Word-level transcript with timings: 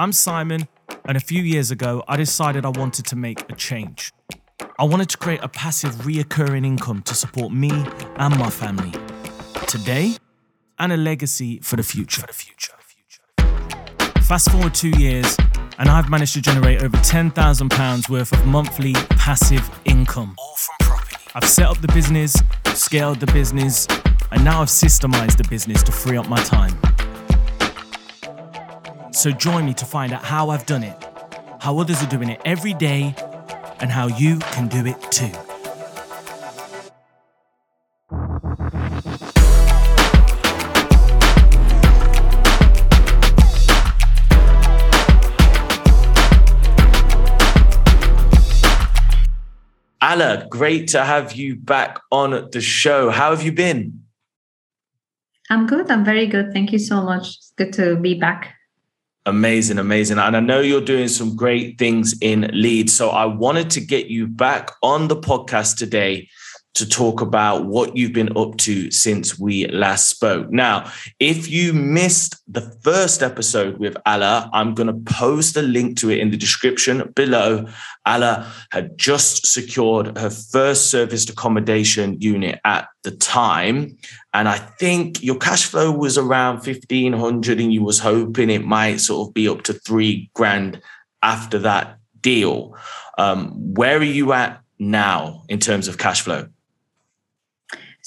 I'm 0.00 0.12
Simon, 0.12 0.68
and 1.06 1.16
a 1.16 1.20
few 1.20 1.42
years 1.42 1.72
ago, 1.72 2.04
I 2.06 2.16
decided 2.16 2.64
I 2.64 2.68
wanted 2.68 3.04
to 3.06 3.16
make 3.16 3.40
a 3.50 3.54
change. 3.56 4.12
I 4.78 4.84
wanted 4.84 5.08
to 5.08 5.18
create 5.18 5.40
a 5.42 5.48
passive, 5.48 5.90
reoccurring 6.06 6.64
income 6.64 7.02
to 7.02 7.16
support 7.16 7.52
me 7.52 7.72
and 8.14 8.38
my 8.38 8.48
family 8.48 8.92
today 9.66 10.14
and 10.78 10.92
a 10.92 10.96
legacy 10.96 11.58
for 11.64 11.74
the 11.74 11.82
future. 11.82 12.20
For 12.20 12.28
the 12.28 12.32
future. 12.32 12.74
Fast 14.22 14.52
forward 14.52 14.72
two 14.72 14.90
years, 14.90 15.36
and 15.80 15.88
I've 15.88 16.08
managed 16.08 16.34
to 16.34 16.42
generate 16.42 16.80
over 16.84 16.96
£10,000 16.98 18.08
worth 18.08 18.32
of 18.32 18.46
monthly 18.46 18.92
passive 18.92 19.68
income. 19.84 20.36
All 20.38 20.54
from 20.54 20.86
property. 20.86 21.16
I've 21.34 21.48
set 21.48 21.66
up 21.66 21.80
the 21.80 21.88
business, 21.88 22.40
scaled 22.66 23.18
the 23.18 23.26
business, 23.32 23.88
and 24.30 24.44
now 24.44 24.62
I've 24.62 24.68
systemized 24.68 25.38
the 25.38 25.48
business 25.48 25.82
to 25.82 25.90
free 25.90 26.16
up 26.16 26.28
my 26.28 26.40
time. 26.44 26.78
So 29.18 29.32
join 29.32 29.66
me 29.66 29.74
to 29.74 29.84
find 29.84 30.12
out 30.12 30.22
how 30.22 30.50
I've 30.50 30.64
done 30.64 30.84
it, 30.84 30.96
how 31.58 31.76
others 31.80 32.00
are 32.00 32.06
doing 32.06 32.28
it 32.28 32.40
every 32.44 32.72
day, 32.72 33.16
and 33.80 33.90
how 33.90 34.06
you 34.06 34.38
can 34.38 34.68
do 34.68 34.86
it 34.86 34.96
too. 35.10 35.32
Alaa, 50.00 50.48
great 50.48 50.86
to 50.90 51.04
have 51.04 51.32
you 51.32 51.56
back 51.56 51.98
on 52.12 52.50
the 52.52 52.60
show. 52.60 53.10
How 53.10 53.30
have 53.30 53.42
you 53.42 53.50
been? 53.50 54.04
I'm 55.50 55.66
good. 55.66 55.90
I'm 55.90 56.04
very 56.04 56.28
good. 56.28 56.52
Thank 56.52 56.70
you 56.70 56.78
so 56.78 57.02
much. 57.02 57.38
It's 57.38 57.52
good 57.56 57.72
to 57.72 57.96
be 57.96 58.14
back. 58.14 58.57
Amazing, 59.28 59.78
amazing. 59.78 60.18
And 60.18 60.34
I 60.34 60.40
know 60.40 60.60
you're 60.60 60.80
doing 60.80 61.06
some 61.08 61.36
great 61.36 61.76
things 61.76 62.14
in 62.22 62.50
Leeds. 62.54 62.96
So 62.96 63.10
I 63.10 63.26
wanted 63.26 63.68
to 63.72 63.80
get 63.80 64.06
you 64.06 64.26
back 64.26 64.70
on 64.82 65.08
the 65.08 65.16
podcast 65.16 65.76
today 65.76 66.30
to 66.78 66.88
talk 66.88 67.20
about 67.20 67.66
what 67.66 67.96
you've 67.96 68.12
been 68.12 68.36
up 68.36 68.56
to 68.56 68.90
since 68.90 69.38
we 69.38 69.66
last 69.68 70.08
spoke. 70.08 70.50
Now, 70.50 70.90
if 71.20 71.50
you 71.50 71.72
missed 71.72 72.36
the 72.46 72.62
first 72.82 73.22
episode 73.22 73.78
with 73.78 73.94
Alaa, 74.06 74.48
I'm 74.52 74.74
going 74.74 74.86
to 74.86 75.12
post 75.12 75.56
a 75.56 75.62
link 75.62 75.98
to 75.98 76.10
it 76.10 76.18
in 76.18 76.30
the 76.30 76.36
description 76.36 77.12
below. 77.14 77.66
Alaa 78.06 78.46
had 78.70 78.96
just 78.96 79.46
secured 79.46 80.16
her 80.16 80.30
first 80.30 80.90
serviced 80.90 81.30
accommodation 81.30 82.20
unit 82.20 82.60
at 82.64 82.88
the 83.02 83.10
time. 83.10 83.96
And 84.32 84.48
I 84.48 84.58
think 84.58 85.22
your 85.22 85.36
cash 85.36 85.64
flow 85.64 85.90
was 85.90 86.16
around 86.16 86.56
1500 86.56 87.60
and 87.60 87.72
you 87.72 87.82
was 87.82 87.98
hoping 87.98 88.50
it 88.50 88.64
might 88.64 89.00
sort 89.00 89.28
of 89.28 89.34
be 89.34 89.48
up 89.48 89.62
to 89.62 89.72
three 89.72 90.30
grand 90.34 90.80
after 91.22 91.58
that 91.60 91.98
deal. 92.20 92.76
Um, 93.16 93.74
where 93.74 93.98
are 93.98 94.02
you 94.02 94.32
at 94.32 94.60
now 94.78 95.42
in 95.48 95.58
terms 95.58 95.88
of 95.88 95.98
cash 95.98 96.20
flow? 96.20 96.48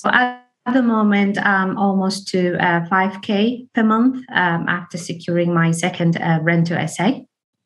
So 0.02 0.10
at 0.12 0.42
the 0.74 0.82
moment, 0.82 1.38
I'm 1.38 1.78
almost 1.78 2.28
to 2.30 2.56
uh, 2.58 2.88
5K 2.88 3.68
per 3.76 3.84
month 3.84 4.26
um, 4.34 4.68
after 4.68 4.98
securing 4.98 5.54
my 5.54 5.70
second 5.70 6.18
uh, 6.18 6.40
rent 6.42 6.68
to 6.68 6.88
SA. 6.88 7.20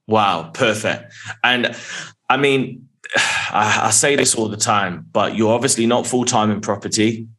Wow, 0.08 0.52
perfect. 0.54 1.14
And 1.46 1.74
I 2.30 2.36
mean, 2.36 2.90
I, 3.16 3.84
I 3.84 3.90
say 3.92 4.18
this 4.18 4.36
all 4.36 4.50
the 4.50 4.58
time, 4.58 5.06
but 5.14 5.38
you're 5.38 5.54
obviously 5.54 5.86
not 5.86 6.06
full 6.06 6.26
time 6.26 6.52
in 6.52 6.60
property. 6.60 7.30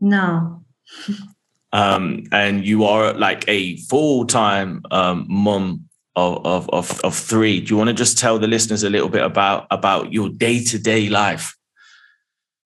No. 0.00 0.64
um, 1.74 2.24
and 2.32 2.64
you 2.64 2.84
are 2.86 3.12
like 3.12 3.44
a 3.48 3.76
full 3.76 4.24
time 4.24 4.80
um, 4.90 5.26
mum 5.28 5.90
of, 6.16 6.46
of, 6.46 6.70
of, 6.70 7.00
of 7.00 7.14
three. 7.14 7.60
Do 7.60 7.74
you 7.74 7.76
want 7.76 7.88
to 7.88 7.94
just 7.94 8.16
tell 8.16 8.38
the 8.38 8.48
listeners 8.48 8.82
a 8.82 8.88
little 8.88 9.10
bit 9.10 9.22
about, 9.22 9.66
about 9.70 10.10
your 10.10 10.30
day 10.30 10.64
to 10.64 10.78
day 10.78 11.10
life? 11.10 11.54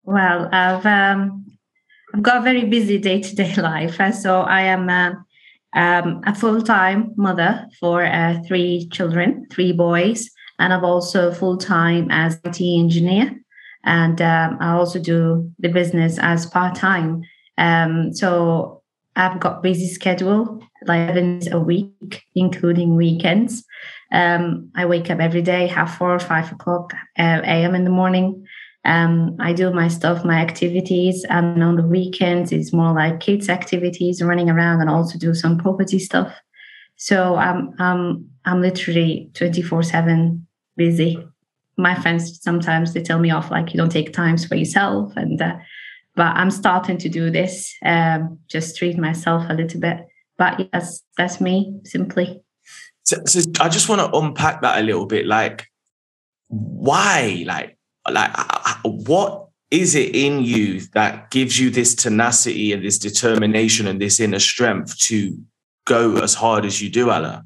Well, 0.05 0.49
I've 0.53 0.85
um, 0.85 1.47
I've 2.13 2.23
got 2.23 2.39
a 2.39 2.43
very 2.43 2.65
busy 2.65 2.99
day 2.99 3.21
to 3.21 3.35
day 3.35 3.55
life. 3.57 4.01
So 4.15 4.43
I 4.43 4.63
am 4.63 4.89
uh, 4.89 5.13
um, 5.75 6.21
a 6.27 6.35
full 6.35 6.63
time 6.63 7.13
mother 7.17 7.67
for 7.81 8.05
uh, 8.05 8.41
three 8.47 8.89
children, 8.93 9.47
three 9.51 9.73
boys, 9.73 10.31
and 10.59 10.73
I'm 10.73 10.85
also 10.85 11.33
full 11.33 11.57
time 11.57 12.09
as 12.11 12.39
IT 12.45 12.61
engineer. 12.61 13.35
And 13.85 14.21
um, 14.21 14.59
I 14.61 14.73
also 14.73 14.99
do 14.99 15.51
the 15.59 15.69
business 15.69 16.19
as 16.19 16.47
part 16.47 16.75
time. 16.75 17.23
Um, 17.59 18.15
so 18.15 18.83
I've 19.17 19.41
got 19.41 19.63
busy 19.63 19.89
schedule, 19.89 20.61
like 20.87 21.17
a 21.51 21.61
week, 21.61 22.25
including 22.35 22.97
weekends. 22.97 23.65
Um, 24.11 24.71
I 24.75 24.87
wake 24.87 25.11
up 25.11 25.21
every 25.21 25.43
day, 25.43 25.67
half 25.67 25.99
four 25.99 26.15
or 26.15 26.19
five 26.21 26.51
o'clock 26.53 26.93
uh, 27.19 27.41
a.m. 27.45 27.75
in 27.75 27.85
the 27.85 27.91
morning. 27.91 28.44
Um, 28.85 29.37
I 29.41 29.53
do 29.53 29.73
my 29.73 29.89
stuff, 29.89 30.25
my 30.25 30.37
activities, 30.37 31.25
and 31.31 31.63
on 31.63 31.77
the 31.77 31.87
weekends 31.87 32.53
it's 32.53 32.73
more 32.73 32.93
like 32.93 33.21
kids' 33.21 33.49
activities, 33.49 34.23
running 34.23 34.51
around, 34.51 34.81
and 34.81 34.91
also 34.91 35.19
do 35.19 35.35
some 35.35 35.59
property 35.59 35.99
stuff. 35.99 36.33
So 36.97 37.37
I'm 37.37 37.75
I'm 37.79 38.29
I'm 38.45 38.61
literally 38.61 39.31
twenty 39.35 39.63
four 39.63 39.83
seven 39.83 40.47
busy. 40.77 41.19
My 41.77 41.95
friends 41.95 42.41
sometimes 42.43 42.93
they 42.93 43.03
tell 43.03 43.19
me 43.19 43.31
off 43.31 43.51
like 43.51 43.73
you 43.73 43.79
don't 43.79 43.91
take 43.91 44.13
times 44.13 44.45
for 44.47 44.55
yourself, 44.55 45.13
and 45.17 45.41
uh, 45.41 45.57
but 46.15 46.37
I'm 46.37 46.51
starting 46.51 46.99
to 46.99 47.09
do 47.09 47.31
this. 47.31 47.75
Um, 47.85 48.39
just 48.49 48.77
treat 48.77 48.99
myself 48.99 49.45
a 49.49 49.55
little 49.55 49.81
bit. 49.81 50.07
But 50.37 50.69
yes, 50.73 51.03
that's 51.17 51.41
me 51.41 51.81
simply. 51.85 52.43
So, 53.05 53.19
so 53.27 53.41
I 53.61 53.69
just 53.69 53.89
want 53.89 54.01
to 54.01 54.19
unpack 54.19 54.63
that 54.63 54.79
a 54.79 54.83
little 54.83 55.07
bit. 55.07 55.27
Like, 55.27 55.69
why? 56.49 57.45
Like, 57.47 57.74
like 58.11 58.31
what 58.85 59.49
is 59.71 59.95
it 59.95 60.15
in 60.15 60.43
you 60.43 60.81
that 60.93 61.31
gives 61.31 61.59
you 61.59 61.71
this 61.71 61.95
tenacity 61.95 62.73
and 62.73 62.85
this 62.85 62.99
determination 62.99 63.87
and 63.87 64.01
this 64.01 64.21
inner 64.21 64.39
strength 64.39 64.97
to 64.99 65.37
go 65.87 66.17
as 66.19 66.35
hard 66.35 66.65
as 66.65 66.81
you 66.81 66.91
do, 66.91 67.07
Alaa? 67.07 67.45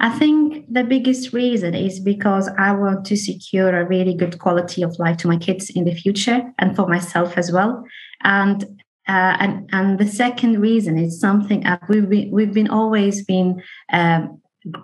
I 0.00 0.10
think 0.18 0.64
the 0.72 0.82
biggest 0.82 1.32
reason 1.34 1.74
is 1.74 2.00
because 2.00 2.48
I 2.58 2.72
want 2.72 3.04
to 3.06 3.16
secure 3.16 3.78
a 3.78 3.86
really 3.86 4.14
good 4.14 4.38
quality 4.38 4.82
of 4.82 4.98
life 4.98 5.18
to 5.18 5.28
my 5.28 5.36
kids 5.36 5.68
in 5.68 5.84
the 5.84 5.94
future 5.94 6.42
and 6.58 6.74
for 6.74 6.88
myself 6.88 7.36
as 7.36 7.52
well. 7.52 7.84
And 8.22 8.64
uh, 9.08 9.36
and 9.40 9.68
and 9.72 9.98
the 9.98 10.06
second 10.06 10.60
reason 10.60 10.96
is 10.96 11.20
something 11.20 11.66
uh, 11.66 11.78
we've 11.88 12.08
been, 12.08 12.30
we've 12.30 12.54
been 12.54 12.68
always 12.68 13.24
been 13.24 13.62
um, 13.92 14.39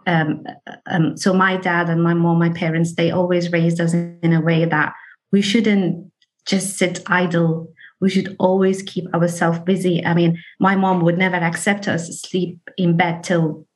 um, 0.07 0.45
um, 0.87 1.17
so 1.17 1.33
my 1.33 1.57
dad 1.57 1.89
and 1.89 2.03
my 2.03 2.15
mom, 2.15 2.39
my 2.39 2.51
parents, 2.51 2.95
they 2.95 3.11
always 3.11 3.53
raised 3.53 3.81
us 3.81 3.95
in 3.95 4.33
a 4.33 4.41
way 4.41 4.65
that 4.65 4.93
we 5.33 5.43
shouldn't 5.43 6.11
just 6.47 6.77
sit 6.77 7.03
idle. 7.07 7.73
We 8.01 8.11
should 8.11 8.37
always 8.39 8.83
keep 8.83 9.13
ourselves 9.15 9.59
busy. 9.61 10.05
I 10.05 10.15
mean, 10.15 10.43
my 10.61 10.77
mom 10.77 11.01
would 11.01 11.19
never 11.19 11.37
accept 11.37 11.89
us 11.89 12.21
sleep 12.21 12.59
in 12.77 12.97
bed 12.97 13.25
till 13.25 13.67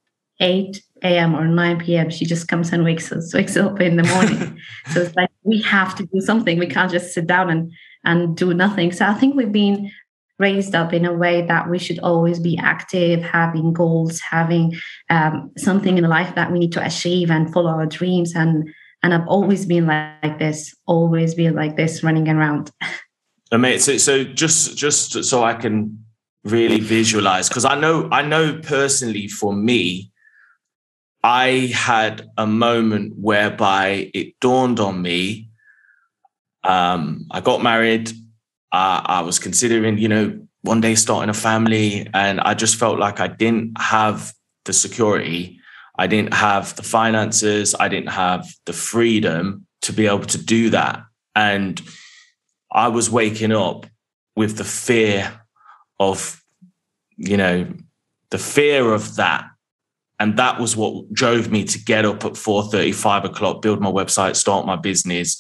8 0.41 0.83
a.m. 1.03 1.35
or 1.35 1.47
9 1.47 1.79
p.m. 1.81 2.11
She 2.11 2.25
just 2.25 2.49
comes 2.49 2.73
and 2.73 2.85
wakes 2.85 3.13
us, 3.13 3.35
wakes 3.35 3.57
up 3.57 3.81
in 3.81 3.97
the 3.97 4.05
morning. 4.05 4.59
so 4.93 5.03
it's 5.03 5.17
like 5.17 5.31
we 5.43 5.61
have 5.63 5.95
to 5.97 6.07
do 6.07 6.21
something. 6.21 6.59
We 6.59 6.67
can't 6.67 6.91
just 6.91 7.15
sit 7.15 7.27
down 7.27 7.51
and 7.51 7.73
and 8.05 8.35
do 8.37 8.55
nothing. 8.55 8.93
So 8.93 9.05
I 9.05 9.15
think 9.15 9.37
we've 9.37 9.53
been 9.53 9.91
raised 10.41 10.75
up 10.75 10.93
in 10.93 11.05
a 11.05 11.13
way 11.13 11.43
that 11.43 11.69
we 11.71 11.79
should 11.79 11.99
always 12.01 12.41
be 12.41 12.59
active, 12.59 13.23
having 13.23 13.73
goals, 13.73 14.19
having 14.21 14.75
um, 15.11 15.53
something 15.57 15.99
in 15.99 16.05
life 16.05 16.35
that 16.35 16.51
we 16.51 16.59
need 16.59 16.73
to 16.73 16.85
achieve 16.85 17.31
and 17.31 17.53
follow 17.53 17.71
our 17.71 17.87
dreams. 17.87 18.35
And 18.35 18.69
and 19.03 19.15
I've 19.15 19.29
always 19.29 19.65
been 19.65 19.87
like 19.87 20.39
this, 20.39 20.75
always 20.87 21.35
been 21.35 21.55
like 21.55 21.77
this, 21.77 22.03
running 22.03 22.29
around. 22.29 22.71
Amazing. 23.53 23.99
So, 23.99 24.19
so 24.19 24.25
just 24.25 24.77
just 24.77 25.25
so 25.25 25.45
I 25.45 25.55
can 25.55 26.05
really 26.45 26.81
visualize, 26.81 27.49
because 27.49 27.65
I 27.65 27.79
know 27.79 28.09
I 28.11 28.23
know 28.23 28.59
personally 28.63 29.29
for 29.29 29.53
me, 29.53 30.11
I 31.23 31.71
had 31.75 32.29
a 32.39 32.47
moment 32.47 33.15
whereby 33.17 34.11
it 34.15 34.41
dawned 34.41 34.81
on 34.81 35.03
me. 35.03 35.51
Um, 36.63 37.27
I 37.31 37.41
got 37.41 37.63
married 37.63 38.11
uh, 38.73 39.03
I 39.05 39.21
was 39.23 39.39
considering, 39.39 39.99
you 39.99 40.09
know, 40.09 40.47
one 40.63 40.81
day 40.81 40.95
starting 40.95 41.31
a 41.31 41.35
family, 41.35 42.09
and 42.13 42.41
I 42.41 42.55
just 42.55 42.77
felt 42.77 42.99
like 42.99 43.21
I 43.21 43.29
didn't 43.29 43.81
have 43.81 44.33
the 44.65 44.73
security, 44.73 45.59
I 45.99 46.07
didn't 46.07 46.35
have 46.35 46.77
the 46.77 46.83
finances, 46.83 47.75
I 47.79 47.89
didn't 47.89 48.11
have 48.11 48.47
the 48.67 48.73
freedom 48.73 49.67
to 49.83 49.93
be 49.93 50.07
able 50.07 50.27
to 50.27 50.39
do 50.39 50.71
that. 50.71 51.03
And 51.35 51.81
I 52.71 52.89
was 52.89 53.11
waking 53.11 53.53
up 53.53 53.87
with 54.37 54.59
the 54.59 54.65
fear 54.65 55.41
of, 55.99 56.43
you 57.17 57.37
know, 57.37 57.67
the 58.31 58.39
fear 58.39 58.93
of 58.93 59.17
that 59.17 59.50
and 60.21 60.37
that 60.37 60.61
was 60.61 60.77
what 60.77 61.13
drove 61.13 61.51
me 61.51 61.65
to 61.65 61.83
get 61.83 62.05
up 62.05 62.25
at 62.25 62.33
4.30 62.33 62.95
5 62.95 63.25
o'clock 63.25 63.63
build 63.63 63.81
my 63.81 63.91
website 63.91 64.37
start 64.37 64.67
my 64.67 64.77
business 64.77 65.37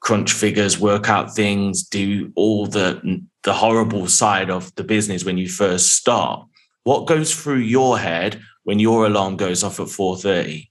crunch 0.00 0.32
figures 0.32 0.78
work 0.78 1.08
out 1.08 1.34
things 1.34 1.82
do 1.82 2.30
all 2.36 2.66
the 2.66 3.22
the 3.44 3.52
horrible 3.52 4.06
side 4.06 4.50
of 4.50 4.74
the 4.74 4.84
business 4.84 5.24
when 5.24 5.38
you 5.38 5.48
first 5.48 5.92
start 5.92 6.46
what 6.82 7.06
goes 7.06 7.34
through 7.34 7.58
your 7.58 7.98
head 7.98 8.40
when 8.64 8.78
your 8.78 9.06
alarm 9.06 9.36
goes 9.36 9.62
off 9.62 9.78
at 9.78 9.86
4.30? 9.86 10.68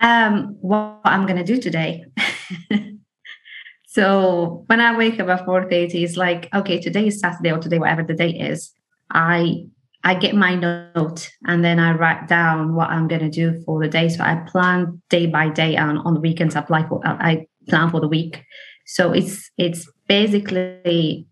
Um, 0.00 0.56
what 0.60 1.00
I'm 1.04 1.26
going 1.26 1.38
to 1.38 1.44
do 1.44 1.60
today. 1.60 2.04
so 3.86 4.64
when 4.66 4.80
I 4.80 4.96
wake 4.96 5.18
up 5.18 5.28
at 5.28 5.44
4.30, 5.44 6.04
it's 6.04 6.16
like, 6.16 6.48
okay, 6.54 6.80
today 6.80 7.08
is 7.08 7.18
Saturday 7.18 7.50
or 7.50 7.58
today, 7.58 7.78
whatever 7.78 8.04
the 8.04 8.14
day 8.14 8.30
is. 8.30 8.72
I 9.10 9.66
I 10.08 10.14
get 10.14 10.34
my 10.34 10.54
note 10.54 11.30
and 11.46 11.62
then 11.62 11.78
I 11.78 11.92
write 11.92 12.28
down 12.28 12.74
what 12.74 12.88
I'm 12.88 13.08
going 13.08 13.20
to 13.20 13.28
do 13.28 13.62
for 13.66 13.78
the 13.78 13.88
day. 13.88 14.08
So 14.08 14.24
I 14.24 14.36
plan 14.50 15.02
day 15.10 15.26
by 15.26 15.50
day 15.50 15.76
and 15.76 15.98
on 15.98 16.14
the 16.14 16.20
weekends 16.20 16.56
I 16.56 16.62
plan 16.62 16.88
for, 16.88 17.06
I 17.06 17.46
plan 17.68 17.90
for 17.90 18.00
the 18.00 18.08
week. 18.08 18.42
So 18.86 19.12
it's 19.12 19.50
it's 19.58 19.86
basically 20.06 21.26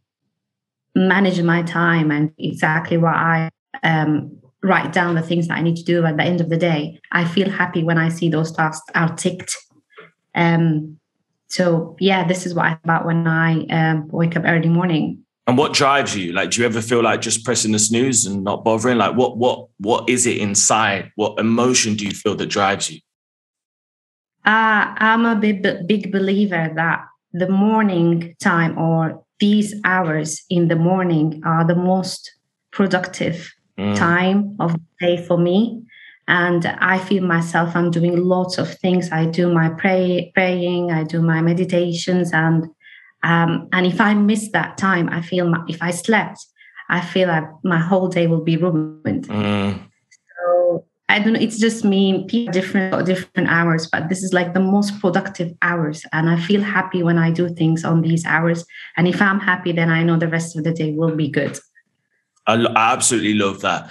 manage 0.94 1.40
my 1.40 1.62
time 1.62 2.10
and 2.10 2.30
exactly 2.36 2.98
what 2.98 3.14
I 3.14 3.48
um, 3.82 4.38
write 4.62 4.92
down 4.92 5.14
the 5.14 5.22
things 5.22 5.48
that 5.48 5.56
I 5.56 5.62
need 5.62 5.76
to 5.76 5.82
do 5.82 6.04
at 6.04 6.18
the 6.18 6.24
end 6.24 6.42
of 6.42 6.50
the 6.50 6.58
day. 6.58 7.00
I 7.12 7.24
feel 7.24 7.48
happy 7.48 7.82
when 7.82 7.96
I 7.96 8.10
see 8.10 8.28
those 8.28 8.52
tasks 8.52 8.90
are 8.94 9.16
ticked. 9.16 9.56
Um, 10.34 10.98
so 11.48 11.96
yeah, 11.98 12.28
this 12.28 12.44
is 12.44 12.52
what 12.54 12.66
I 12.66 12.78
about 12.84 13.06
when 13.06 13.26
I 13.26 13.64
um, 13.68 14.08
wake 14.08 14.36
up 14.36 14.42
early 14.44 14.68
morning. 14.68 15.24
And 15.46 15.56
what 15.56 15.72
drives 15.72 16.16
you? 16.16 16.32
Like, 16.32 16.50
do 16.50 16.60
you 16.60 16.66
ever 16.66 16.82
feel 16.82 17.02
like 17.02 17.20
just 17.20 17.44
pressing 17.44 17.72
the 17.72 17.78
snooze 17.78 18.26
and 18.26 18.42
not 18.42 18.64
bothering? 18.64 18.98
Like, 18.98 19.14
what 19.16 19.36
what 19.36 19.68
what 19.78 20.08
is 20.08 20.26
it 20.26 20.38
inside? 20.38 21.12
What 21.14 21.38
emotion 21.38 21.94
do 21.94 22.04
you 22.04 22.12
feel 22.12 22.34
that 22.34 22.46
drives 22.46 22.90
you? 22.90 23.00
Uh, 24.44 24.94
I'm 24.98 25.24
a 25.24 25.36
big 25.36 25.62
big 25.86 26.10
believer 26.10 26.72
that 26.74 27.04
the 27.32 27.48
morning 27.48 28.34
time 28.40 28.76
or 28.78 29.22
these 29.38 29.74
hours 29.84 30.42
in 30.48 30.68
the 30.68 30.76
morning 30.76 31.42
are 31.44 31.64
the 31.64 31.74
most 31.74 32.32
productive 32.72 33.52
mm. 33.78 33.96
time 33.96 34.56
of 34.58 34.72
the 34.72 34.80
day 35.00 35.26
for 35.26 35.36
me 35.38 35.82
and 36.28 36.66
i 36.80 36.98
feel 36.98 37.22
myself 37.22 37.76
i'm 37.76 37.90
doing 37.90 38.16
lots 38.16 38.58
of 38.58 38.72
things 38.78 39.10
i 39.12 39.24
do 39.24 39.52
my 39.52 39.68
pray, 39.68 40.30
praying 40.34 40.90
i 40.90 41.04
do 41.04 41.22
my 41.22 41.40
meditations 41.40 42.32
and 42.32 42.66
um, 43.26 43.68
and 43.72 43.84
if 43.84 44.00
I 44.00 44.14
miss 44.14 44.50
that 44.52 44.78
time, 44.78 45.08
I 45.08 45.20
feel 45.20 45.48
my, 45.48 45.60
if 45.68 45.82
I 45.82 45.90
slept, 45.90 46.38
I 46.88 47.00
feel 47.00 47.26
like 47.26 47.44
my 47.64 47.78
whole 47.78 48.06
day 48.06 48.28
will 48.28 48.44
be 48.44 48.56
ruined. 48.56 49.26
Mm. 49.26 49.80
So 50.38 50.84
I 51.08 51.18
don't 51.18 51.32
know. 51.32 51.40
It's 51.40 51.58
just 51.58 51.84
me. 51.84 52.24
People 52.28 52.52
different 52.52 53.04
different 53.04 53.48
hours, 53.48 53.88
but 53.88 54.08
this 54.08 54.22
is 54.22 54.32
like 54.32 54.54
the 54.54 54.60
most 54.60 55.00
productive 55.00 55.52
hours, 55.62 56.06
and 56.12 56.30
I 56.30 56.38
feel 56.38 56.62
happy 56.62 57.02
when 57.02 57.18
I 57.18 57.32
do 57.32 57.48
things 57.48 57.84
on 57.84 58.02
these 58.02 58.24
hours. 58.24 58.64
And 58.96 59.08
if 59.08 59.20
I'm 59.20 59.40
happy, 59.40 59.72
then 59.72 59.90
I 59.90 60.04
know 60.04 60.16
the 60.16 60.28
rest 60.28 60.56
of 60.56 60.62
the 60.62 60.72
day 60.72 60.92
will 60.92 61.16
be 61.16 61.28
good. 61.28 61.58
I, 62.46 62.54
I 62.54 62.92
absolutely 62.92 63.34
love 63.34 63.60
that. 63.62 63.90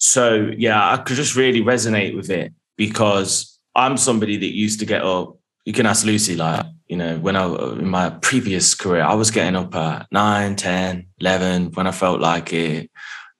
So 0.00 0.50
yeah, 0.58 0.92
I 0.92 0.96
could 0.96 1.14
just 1.14 1.36
really 1.36 1.60
resonate 1.60 2.16
with 2.16 2.30
it 2.30 2.52
because 2.76 3.60
I'm 3.76 3.96
somebody 3.96 4.36
that 4.38 4.52
used 4.52 4.80
to 4.80 4.86
get 4.86 5.02
up. 5.02 5.36
You 5.64 5.72
can 5.72 5.86
ask 5.86 6.04
Lucy, 6.04 6.36
like 6.36 6.66
you 6.92 6.98
know, 6.98 7.18
when 7.18 7.36
I 7.36 7.46
in 7.46 7.88
my 7.88 8.10
previous 8.10 8.74
career, 8.74 9.02
I 9.02 9.14
was 9.14 9.30
getting 9.30 9.56
up 9.56 9.74
at 9.74 10.06
9, 10.12 10.56
10, 10.56 11.06
11 11.20 11.72
when 11.72 11.86
I 11.86 11.90
felt 11.90 12.20
like 12.20 12.52
it, 12.52 12.90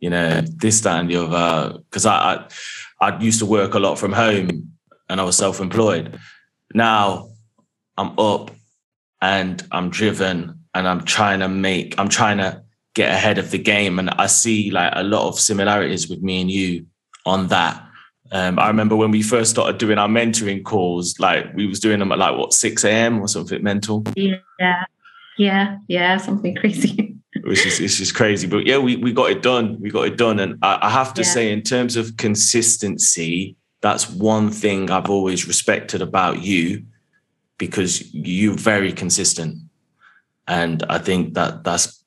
you 0.00 0.08
know, 0.08 0.40
this, 0.40 0.80
that, 0.80 1.00
and 1.00 1.10
the 1.10 1.16
other. 1.16 1.78
Because 1.78 2.06
I, 2.06 2.46
I, 3.00 3.08
I 3.08 3.18
used 3.20 3.40
to 3.40 3.46
work 3.46 3.74
a 3.74 3.78
lot 3.78 3.98
from 3.98 4.12
home 4.12 4.72
and 5.10 5.20
I 5.20 5.24
was 5.24 5.36
self 5.36 5.60
employed. 5.60 6.18
Now 6.72 7.28
I'm 7.98 8.18
up 8.18 8.52
and 9.20 9.62
I'm 9.70 9.90
driven 9.90 10.60
and 10.74 10.88
I'm 10.88 11.04
trying 11.04 11.40
to 11.40 11.48
make, 11.48 11.98
I'm 11.98 12.08
trying 12.08 12.38
to 12.38 12.62
get 12.94 13.10
ahead 13.10 13.36
of 13.36 13.50
the 13.50 13.58
game. 13.58 13.98
And 13.98 14.08
I 14.10 14.28
see 14.28 14.70
like 14.70 14.94
a 14.96 15.02
lot 15.02 15.28
of 15.28 15.38
similarities 15.38 16.08
with 16.08 16.22
me 16.22 16.40
and 16.40 16.50
you 16.50 16.86
on 17.26 17.48
that. 17.48 17.86
Um, 18.32 18.58
I 18.58 18.68
remember 18.68 18.96
when 18.96 19.10
we 19.10 19.20
first 19.20 19.50
started 19.50 19.76
doing 19.76 19.98
our 19.98 20.08
mentoring 20.08 20.64
calls, 20.64 21.20
like 21.20 21.52
we 21.54 21.66
was 21.66 21.78
doing 21.80 21.98
them 21.98 22.12
at 22.12 22.18
like 22.18 22.36
what 22.36 22.54
six 22.54 22.82
a.m. 22.82 23.20
or 23.20 23.28
something 23.28 23.62
mental. 23.62 24.04
Yeah, 24.16 24.84
yeah, 25.36 25.78
yeah, 25.86 26.16
something 26.16 26.54
crazy. 26.54 27.14
Which 27.44 27.66
is 27.66 27.78
it's 27.78 27.96
just 27.96 28.14
crazy, 28.14 28.46
but 28.46 28.66
yeah, 28.66 28.78
we 28.78 28.96
we 28.96 29.12
got 29.12 29.30
it 29.30 29.42
done. 29.42 29.78
We 29.80 29.90
got 29.90 30.06
it 30.06 30.16
done, 30.16 30.38
and 30.38 30.58
I, 30.62 30.78
I 30.82 30.90
have 30.90 31.12
to 31.14 31.22
yeah. 31.22 31.28
say, 31.28 31.52
in 31.52 31.60
terms 31.62 31.96
of 31.96 32.16
consistency, 32.16 33.56
that's 33.82 34.08
one 34.08 34.50
thing 34.50 34.90
I've 34.90 35.10
always 35.10 35.46
respected 35.46 36.00
about 36.00 36.42
you, 36.42 36.84
because 37.58 38.14
you're 38.14 38.54
very 38.54 38.92
consistent, 38.92 39.58
and 40.48 40.82
I 40.84 40.98
think 40.98 41.34
that 41.34 41.64
that's 41.64 42.01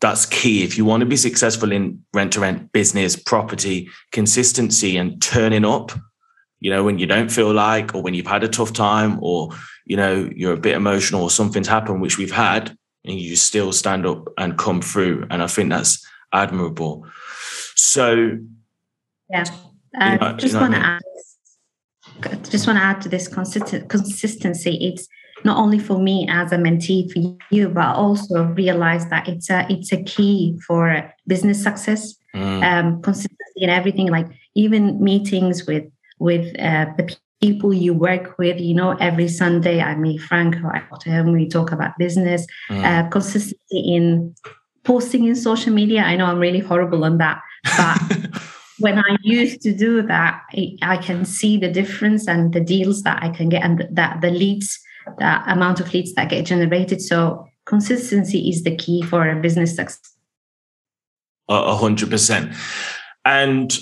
that's 0.00 0.26
key. 0.26 0.62
If 0.62 0.78
you 0.78 0.84
want 0.84 1.00
to 1.00 1.06
be 1.06 1.16
successful 1.16 1.72
in 1.72 2.02
rent 2.14 2.32
to 2.34 2.40
rent 2.40 2.72
business, 2.72 3.16
property, 3.16 3.90
consistency 4.12 4.96
and 4.96 5.20
turning 5.20 5.64
up, 5.64 5.92
you 6.60 6.70
know, 6.70 6.84
when 6.84 6.98
you 6.98 7.06
don't 7.06 7.30
feel 7.30 7.52
like, 7.52 7.94
or 7.94 8.02
when 8.02 8.14
you've 8.14 8.26
had 8.26 8.44
a 8.44 8.48
tough 8.48 8.72
time, 8.72 9.18
or, 9.22 9.50
you 9.84 9.96
know, 9.96 10.28
you're 10.34 10.54
a 10.54 10.60
bit 10.60 10.76
emotional 10.76 11.22
or 11.22 11.30
something's 11.30 11.68
happened, 11.68 12.00
which 12.00 12.18
we've 12.18 12.32
had, 12.32 12.76
and 13.04 13.18
you 13.18 13.36
still 13.36 13.72
stand 13.72 14.06
up 14.06 14.28
and 14.38 14.58
come 14.58 14.82
through. 14.82 15.26
And 15.30 15.42
I 15.42 15.46
think 15.46 15.70
that's 15.70 16.04
admirable. 16.32 17.06
So, 17.74 18.38
yeah, 19.30 19.44
uh, 20.00 20.10
you 20.12 20.18
know, 20.18 20.32
just 20.34 20.54
you 20.54 20.60
know 20.60 20.60
want 20.60 20.74
to 20.74 20.80
I 20.80 20.92
mean? 20.94 21.00
add, 22.24 22.50
just 22.50 22.66
want 22.66 22.78
to 22.78 22.84
add 22.84 23.00
to 23.02 23.08
this 23.08 23.28
consistent 23.28 23.88
consistency. 23.88 24.78
It's 24.80 25.08
not 25.44 25.58
only 25.58 25.78
for 25.78 25.98
me 25.98 26.26
as 26.28 26.52
a 26.52 26.56
mentee 26.56 27.10
for 27.12 27.36
you, 27.50 27.68
but 27.68 27.96
also 27.96 28.44
realize 28.44 29.08
that 29.08 29.28
it's 29.28 29.50
a 29.50 29.66
it's 29.68 29.92
a 29.92 30.02
key 30.02 30.58
for 30.66 31.12
business 31.26 31.62
success, 31.62 32.14
mm. 32.34 32.62
um, 32.62 33.02
consistency 33.02 33.62
in 33.62 33.70
everything. 33.70 34.08
Like 34.08 34.26
even 34.54 35.02
meetings 35.02 35.66
with 35.66 35.84
with 36.18 36.58
uh, 36.58 36.86
the 36.96 37.16
people 37.40 37.72
you 37.72 37.94
work 37.94 38.36
with. 38.38 38.60
You 38.60 38.74
know, 38.74 38.92
every 38.92 39.28
Sunday 39.28 39.80
I 39.80 39.94
meet 39.94 40.20
Franco. 40.20 40.68
I 40.68 40.80
talk 40.80 41.00
to 41.00 41.10
him. 41.10 41.32
We 41.32 41.48
talk 41.48 41.72
about 41.72 41.98
business. 41.98 42.46
Mm. 42.70 42.84
Uh, 42.84 43.08
consistency 43.08 43.94
in 43.94 44.34
posting 44.84 45.24
in 45.24 45.36
social 45.36 45.72
media. 45.72 46.02
I 46.02 46.16
know 46.16 46.26
I'm 46.26 46.38
really 46.38 46.60
horrible 46.60 47.04
on 47.04 47.18
that, 47.18 47.40
but. 47.76 48.42
when 48.80 48.96
I 48.96 49.16
used 49.22 49.60
to 49.62 49.74
do 49.74 50.02
that, 50.02 50.40
I 50.82 50.98
can 50.98 51.24
see 51.24 51.58
the 51.58 51.68
difference 51.68 52.28
and 52.28 52.52
the 52.52 52.60
deals 52.60 53.02
that 53.02 53.20
I 53.20 53.28
can 53.28 53.48
get 53.48 53.64
and 53.64 53.88
that 53.90 54.20
the 54.20 54.30
leads 54.30 54.78
the 55.18 55.52
amount 55.52 55.80
of 55.80 55.92
leads 55.92 56.14
that 56.14 56.30
get 56.30 56.46
generated. 56.46 57.00
So 57.00 57.46
consistency 57.66 58.48
is 58.48 58.64
the 58.64 58.76
key 58.76 59.02
for 59.02 59.28
a 59.28 59.40
business 59.40 59.76
success. 59.76 60.14
A 61.48 61.76
hundred 61.76 62.10
percent. 62.10 62.54
And 63.24 63.78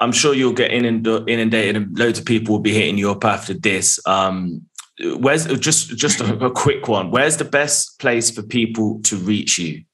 I'm 0.00 0.12
sure 0.12 0.34
you'll 0.34 0.52
get 0.52 0.72
inundated 0.72 1.76
and 1.76 1.98
loads 1.98 2.18
of 2.18 2.24
people 2.24 2.54
will 2.54 2.60
be 2.60 2.74
hitting 2.74 2.98
you 2.98 3.10
up 3.10 3.24
after 3.24 3.54
this. 3.54 4.00
Um, 4.06 4.62
where's 5.18 5.46
just 5.58 5.96
just 5.96 6.20
a, 6.20 6.46
a 6.46 6.50
quick 6.50 6.88
one? 6.88 7.10
Where's 7.10 7.36
the 7.36 7.44
best 7.44 7.98
place 8.00 8.30
for 8.30 8.42
people 8.42 9.00
to 9.04 9.16
reach 9.16 9.58
you? 9.58 9.84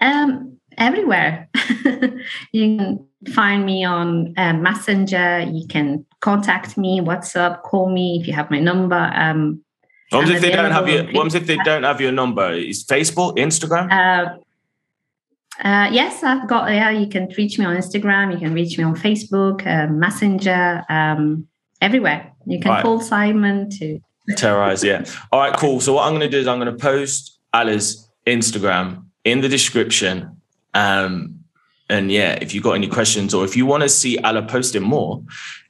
Um, 0.00 0.58
everywhere. 0.78 1.48
you 2.52 2.76
can 2.76 3.06
find 3.32 3.64
me 3.64 3.84
on 3.84 4.34
uh, 4.36 4.52
Messenger. 4.52 5.46
You 5.50 5.66
can 5.66 6.04
contact 6.20 6.76
me, 6.76 7.00
WhatsApp, 7.00 7.62
call 7.62 7.90
me 7.90 8.18
if 8.20 8.26
you 8.26 8.32
have 8.32 8.50
my 8.50 8.60
number. 8.60 9.10
Um, 9.14 9.64
what 10.10 10.28
if 10.28 10.40
they 10.40 10.50
don't 10.50 10.70
have 10.70 10.88
your? 10.88 11.04
What 11.12 11.34
if 11.34 11.46
they 11.46 11.56
don't 11.64 11.82
have 11.82 12.00
your 12.00 12.12
number? 12.12 12.52
Is 12.52 12.84
Facebook, 12.84 13.36
Instagram? 13.36 13.90
Uh, 13.90 14.38
uh, 15.66 15.88
yes, 15.90 16.22
I've 16.22 16.46
got. 16.48 16.70
Yeah, 16.70 16.90
you 16.90 17.08
can 17.08 17.28
reach 17.36 17.58
me 17.58 17.64
on 17.64 17.76
Instagram. 17.76 18.32
You 18.32 18.38
can 18.38 18.54
reach 18.54 18.78
me 18.78 18.84
on 18.84 18.94
Facebook, 18.94 19.66
uh, 19.66 19.90
Messenger, 19.90 20.84
um, 20.88 21.48
everywhere. 21.80 22.32
You 22.46 22.60
can 22.60 22.70
right. 22.70 22.82
call 22.82 23.00
Simon 23.00 23.70
to 23.78 23.98
terrorize. 24.36 24.84
Yeah. 24.84 25.04
All 25.32 25.40
right. 25.40 25.56
Cool. 25.56 25.80
So 25.80 25.94
what 25.94 26.06
I'm 26.06 26.12
going 26.12 26.20
to 26.20 26.28
do 26.28 26.38
is 26.38 26.46
I'm 26.46 26.58
going 26.58 26.72
to 26.72 26.80
post 26.80 27.38
Alaa's 27.54 28.08
Instagram 28.26 29.04
in 29.24 29.40
the 29.40 29.48
description. 29.48 30.33
Um, 30.74 31.44
and 31.88 32.10
yeah, 32.10 32.38
if 32.40 32.54
you've 32.54 32.64
got 32.64 32.72
any 32.72 32.88
questions 32.88 33.34
or 33.34 33.44
if 33.44 33.56
you 33.56 33.66
want 33.66 33.82
to 33.82 33.88
see 33.88 34.16
Alaa 34.18 34.48
posting 34.48 34.82
more, 34.82 35.22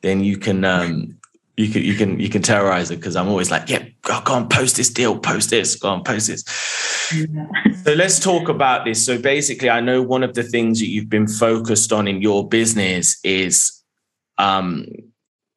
then 0.02 0.22
you 0.22 0.36
can 0.36 0.64
um, 0.64 1.18
you 1.56 1.68
can 1.68 1.82
you 1.82 1.94
can 1.94 2.20
you 2.20 2.28
can 2.28 2.42
terrorize 2.42 2.90
it 2.90 2.96
because 2.96 3.16
I'm 3.16 3.28
always 3.28 3.50
like, 3.50 3.68
yeah, 3.68 3.84
go, 4.02 4.20
go 4.22 4.36
and 4.36 4.48
post 4.48 4.76
this 4.76 4.90
deal, 4.90 5.18
post 5.18 5.50
this, 5.50 5.76
go 5.76 5.92
and 5.92 6.04
post 6.04 6.28
this. 6.28 6.44
Yeah. 7.14 7.44
so 7.84 7.94
let's 7.94 8.18
talk 8.18 8.48
about 8.48 8.84
this. 8.84 9.04
So 9.04 9.18
basically, 9.18 9.70
I 9.70 9.80
know 9.80 10.02
one 10.02 10.22
of 10.22 10.34
the 10.34 10.42
things 10.42 10.80
that 10.80 10.88
you've 10.88 11.10
been 11.10 11.28
focused 11.28 11.92
on 11.92 12.08
in 12.08 12.22
your 12.22 12.48
business 12.48 13.18
is 13.22 13.82
um 14.38 14.86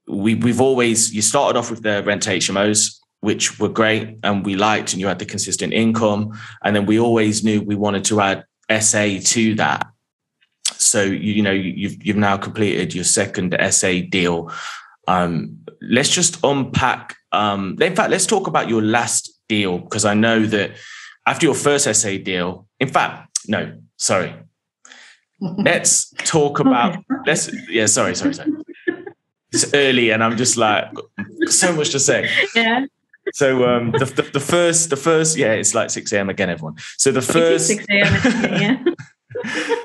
we 0.08 0.36
we've 0.36 0.62
always 0.62 1.14
you 1.14 1.22
started 1.22 1.58
off 1.58 1.70
with 1.70 1.84
the 1.84 2.04
rent 2.04 2.26
HMOs, 2.26 2.98
which 3.22 3.60
were 3.60 3.70
great 3.70 4.18
and 4.24 4.46
we 4.46 4.56
liked, 4.56 4.94
and 4.94 5.00
you 5.00 5.08
had 5.08 5.20
the 5.20 5.26
consistent 5.26 5.74
income. 5.74 6.38
And 6.64 6.76
then 6.76 6.86
we 6.86 7.00
always 7.00 7.44
knew 7.44 7.62
we 7.62 7.76
wanted 7.76 8.06
to 8.06 8.22
add 8.22 8.44
SA 8.72 9.20
to 9.24 9.56
that. 9.56 9.88
So 10.66 11.04
you 11.04 11.34
you 11.34 11.42
know 11.42 11.52
you've 11.52 12.04
you've 12.06 12.18
now 12.18 12.38
completed 12.38 12.94
your 12.94 13.04
second 13.04 13.56
SA 13.72 14.02
deal. 14.10 14.52
Um, 15.08 15.60
let's 15.82 16.10
just 16.10 16.44
unpack. 16.44 17.16
Um, 17.32 17.78
in 17.82 17.96
fact, 17.96 18.12
let's 18.12 18.26
talk 18.26 18.48
about 18.48 18.70
your 18.70 18.82
last 18.82 19.32
deal 19.48 19.78
because 19.78 20.06
I 20.06 20.14
know 20.14 20.46
that 20.46 20.72
after 21.26 21.46
your 21.46 21.56
first 21.56 21.94
SA 21.94 22.18
deal, 22.24 22.68
in 22.80 22.90
fact, 22.90 23.30
no, 23.48 23.78
sorry. 23.98 24.34
let's 25.58 26.12
talk 26.24 26.60
about 26.60 26.98
let's 27.26 27.52
yeah 27.70 27.86
sorry 27.86 28.16
sorry 28.16 28.34
sorry 28.34 28.52
it's 29.52 29.72
early 29.74 30.10
and 30.10 30.24
i'm 30.24 30.36
just 30.36 30.58
like 30.58 30.88
so 31.46 31.72
much 31.74 31.92
to 31.92 32.00
say 32.00 32.28
yeah 32.56 32.86
so 33.38 33.70
um 33.70 33.92
the, 33.92 34.06
the, 34.06 34.22
the 34.34 34.40
first 34.40 34.90
the 34.90 34.96
first 34.96 35.38
yeah 35.38 35.54
it's 35.54 35.76
like 35.76 35.90
6 35.90 36.12
a.m 36.12 36.30
again 36.30 36.50
everyone. 36.50 36.76
So 36.98 37.12
the 37.12 37.22
first 37.22 37.68
6 37.68 37.86
a.m 37.90 38.14
yeah. 38.62 38.84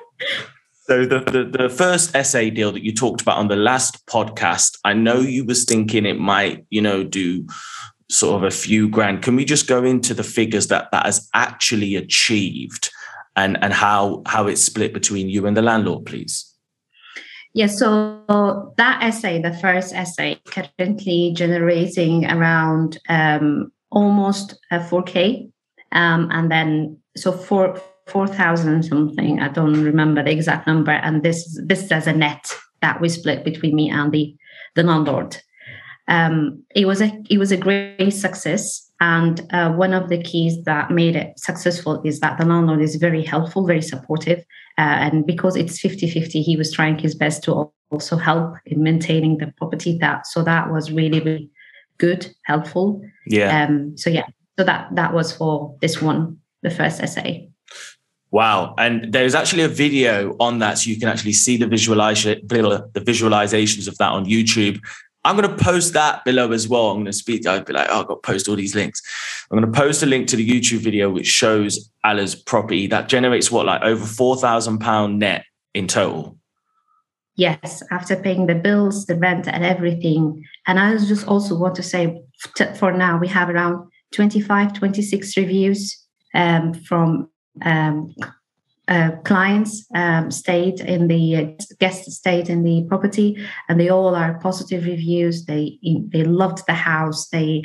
So 0.89 1.07
the, 1.07 1.21
the 1.21 1.45
the 1.59 1.69
first 1.69 2.11
SA 2.25 2.51
deal 2.51 2.73
that 2.73 2.83
you 2.83 2.93
talked 2.93 3.21
about 3.23 3.39
on 3.39 3.49
the 3.49 3.57
last 3.57 4.05
podcast 4.07 4.79
i 4.85 4.93
know 4.93 5.21
you 5.21 5.45
was 5.45 5.65
thinking 5.65 6.05
it 6.07 6.19
might 6.19 6.67
you 6.71 6.83
know 6.83 7.05
do 7.05 7.47
sort 8.13 8.37
of 8.37 8.43
a 8.45 8.51
few 8.51 8.89
grand. 8.89 9.23
Can 9.23 9.37
we 9.37 9.45
just 9.45 9.67
go 9.67 9.83
into 9.85 10.13
the 10.13 10.23
figures 10.23 10.67
that 10.69 10.91
that 10.93 11.07
has 11.07 11.29
actually 11.35 11.97
achieved 11.97 12.91
and 13.37 13.63
and 13.63 13.73
how 13.73 14.23
how 14.27 14.47
it's 14.47 14.63
split 14.63 14.93
between 14.93 15.29
you 15.29 15.47
and 15.47 15.57
the 15.57 15.63
landlord, 15.63 16.05
please. 16.07 16.52
Yeah, 17.55 17.67
so 17.67 18.73
that 18.79 19.03
essay, 19.03 19.41
the 19.41 19.53
first 19.53 19.95
essay, 19.95 20.41
currently 20.47 21.33
generating 21.37 22.25
around 22.25 22.99
um, 23.09 23.71
almost 23.91 24.59
a 24.71 24.79
4K. 24.79 25.51
Um, 25.93 26.29
and 26.33 26.51
then, 26.51 26.99
so 27.15 27.31
four, 27.31 27.79
4,000 28.07 28.85
something, 28.85 29.41
I 29.41 29.49
don't 29.49 29.85
remember 29.85 30.23
the 30.23 30.31
exact 30.31 30.67
number. 30.67 30.93
And 30.93 31.23
this, 31.23 31.61
this 31.67 31.85
is 31.85 31.93
as 31.93 32.07
a 32.07 32.13
net 32.15 32.51
that 32.81 33.01
we 33.03 33.11
split 33.11 33.45
between 33.45 33.75
me 33.75 33.91
and 33.91 34.11
the, 34.11 34.35
the 34.75 34.83
landlord. 34.83 35.37
Um, 36.09 36.65
it 36.75 36.87
was 36.87 37.03
a, 37.03 37.13
it 37.29 37.37
was 37.37 37.53
a 37.53 37.57
great 37.59 38.11
success. 38.13 38.91
And 39.03 39.45
uh, 39.51 39.73
one 39.73 39.95
of 39.95 40.11
the 40.11 40.23
keys 40.23 40.63
that 40.63 40.93
made 40.93 41.17
it 41.17 41.37
successful 41.37 42.01
is 42.05 42.21
that 42.21 42.39
the 42.39 42.47
landlord 42.47 42.81
is 42.81 42.95
very 42.95 43.25
helpful, 43.25 43.67
very 43.67 43.83
supportive. 43.83 44.39
Uh, 44.79 44.95
and 45.03 45.27
because 45.27 45.57
it's 45.57 45.81
50 45.81 46.09
50, 46.09 46.41
he 46.41 46.57
was 46.57 46.71
trying 46.71 46.97
his 46.97 47.17
best 47.17 47.43
to 47.45 47.73
also 47.91 48.17
help 48.17 48.55
in 48.65 48.81
maintaining 48.85 49.39
the 49.39 49.53
property. 49.59 49.99
That 49.99 50.29
So 50.29 50.45
that 50.45 50.71
was 50.71 50.93
really, 50.93 51.19
really 51.19 51.51
good, 51.99 52.33
helpful. 52.45 53.03
Yeah. 53.27 53.65
Um, 53.65 53.99
so, 53.99 54.09
yeah, 54.09 54.27
so 54.57 54.65
that, 54.65 54.95
that 54.95 55.13
was 55.13 55.37
for 55.37 55.77
this 55.81 56.01
one, 56.01 56.39
the 56.63 56.71
first 56.71 57.03
essay. 57.03 57.51
Wow. 58.31 58.77
And 58.79 59.13
there's 59.13 59.35
actually 59.35 59.65
a 59.65 59.69
video 59.69 60.37
on 60.39 60.61
that. 60.61 60.79
So 60.79 60.91
you 60.91 61.01
can 61.01 61.09
actually 61.09 61.33
see 61.33 61.57
the 61.57 61.67
visualization, 61.67 62.41
the 62.47 63.03
visualizations 63.05 63.89
of 63.89 63.99
that 63.99 64.13
on 64.13 64.27
YouTube. 64.27 64.81
I'm 65.25 65.37
going 65.37 65.49
to 65.49 65.65
post 65.65 65.93
that 65.93 66.25
below 66.25 66.51
as 66.53 66.69
well. 66.69 66.91
I'm 66.91 66.97
going 66.97 67.07
to 67.07 67.13
speak. 67.13 67.47
I'd 67.47 67.65
be 67.65 67.73
like, 67.73 67.89
oh, 67.91 68.01
I've 68.01 68.09
got 68.09 68.23
to 68.23 68.27
post 68.27 68.49
all 68.49 68.57
these 68.57 68.75
links. 68.75 69.01
I'm 69.51 69.59
going 69.59 69.73
to 69.73 69.79
post 69.79 70.03
a 70.03 70.07
link 70.07 70.27
to 70.29 70.37
the 70.37 70.49
YouTube 70.49 70.79
video 70.79 71.11
which 71.11 71.27
shows 71.27 71.91
Alaa's 72.05 72.35
property 72.35 72.87
that 72.89 73.09
generates 73.09 73.51
what, 73.51 73.67
like 73.67 73.83
over 73.83 74.05
four 74.05 74.37
thousand 74.37 74.79
pound 74.79 75.19
net 75.19 75.45
in 75.75 75.87
total. 75.87 76.39
Yes, 77.37 77.83
after 77.91 78.17
paying 78.17 78.47
the 78.47 78.55
bills, 78.55 79.07
the 79.07 79.17
rent, 79.17 79.49
and 79.49 79.65
everything. 79.65 80.45
And 80.67 80.79
I 80.79 80.97
just 80.99 81.27
also 81.27 81.57
want 81.57 81.75
to 81.77 81.83
say, 81.83 82.21
for 82.77 82.93
now, 82.93 83.19
we 83.19 83.29
have 83.29 83.49
around 83.49 83.89
25, 84.13 84.75
26 84.75 85.37
reviews 85.39 85.99
um, 86.35 86.75
from 86.75 87.31
um, 87.63 88.15
uh, 88.89 89.13
clients 89.25 89.87
um, 89.95 90.31
stayed 90.31 90.81
in 90.81 91.09
the 91.09 91.37
uh, 91.37 91.65
guests 91.79 92.17
stayed 92.17 92.49
in 92.49 92.65
the 92.65 92.85
property 92.89 93.37
and 93.69 93.79
they 93.79 93.89
all 93.89 94.15
are 94.15 94.39
positive 94.41 94.85
reviews. 94.85 95.45
They 95.45 95.79
they 95.83 96.25
loved 96.25 96.65
the 96.67 96.75
house. 96.75 97.29
They 97.29 97.63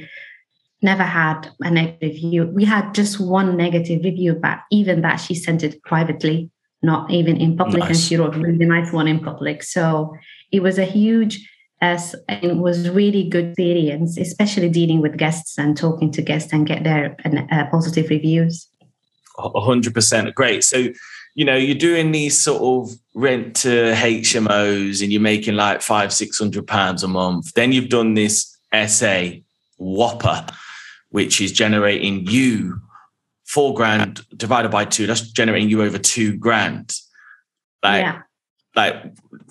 never 0.82 1.04
had 1.04 1.50
a 1.62 1.72
negative 1.72 2.12
review 2.24 2.52
we 2.54 2.64
had 2.64 2.94
just 2.94 3.20
one 3.20 3.58
negative 3.58 4.04
review 4.04 4.36
but 4.36 4.60
even 4.72 5.02
that 5.02 5.16
she 5.16 5.34
sent 5.34 5.64
it 5.64 5.82
privately 5.82 6.52
not 6.84 7.10
even 7.12 7.38
in 7.38 7.58
public 7.58 7.80
nice. 7.80 7.90
and 7.90 7.98
she 7.98 8.18
wrote 8.18 8.36
a 8.36 8.40
really 8.40 8.66
nice 8.66 8.92
one 8.92 9.08
in 9.08 9.20
public. 9.20 9.64
So 9.64 10.16
it 10.52 10.62
was 10.62 10.78
a 10.78 10.86
huge 10.86 11.50
as 11.82 12.16
uh, 12.30 12.38
it 12.42 12.58
was 12.58 12.90
really 12.90 13.30
good 13.30 13.50
experience 13.50 14.18
especially 14.18 14.70
dealing 14.70 15.02
with 15.02 15.18
guests 15.18 15.58
and 15.58 15.78
talking 15.78 16.12
to 16.12 16.22
guests 16.22 16.52
and 16.54 16.66
get 16.66 16.84
their 16.84 17.16
uh, 17.52 17.66
positive 17.70 18.10
reviews 18.10 18.68
100% 19.38 20.34
great 20.34 20.64
so 20.64 20.88
you 21.38 21.46
know, 21.46 21.56
you're 21.56 21.76
doing 21.76 22.12
these 22.12 22.36
sort 22.36 22.64
of 22.64 22.98
rent 23.14 23.56
to 23.58 23.70
HMOs 23.94 25.04
and 25.04 25.12
you're 25.12 25.22
making 25.22 25.54
like 25.54 25.84
five, 25.84 26.12
six 26.12 26.40
hundred 26.40 26.66
pounds 26.66 27.04
a 27.04 27.08
month. 27.08 27.54
Then 27.54 27.72
you've 27.72 27.90
done 27.90 28.16
this 28.16 28.58
SA 28.74 29.30
whopper, 29.78 30.48
which 31.10 31.40
is 31.40 31.52
generating 31.52 32.26
you 32.26 32.82
four 33.46 33.76
grand 33.76 34.26
divided 34.36 34.72
by 34.72 34.86
two. 34.86 35.06
That's 35.06 35.22
generating 35.32 35.70
you 35.70 35.84
over 35.84 36.00
two 36.00 36.36
grand. 36.38 36.96
Like, 37.84 38.02
yeah. 38.02 38.22
like 38.76 38.96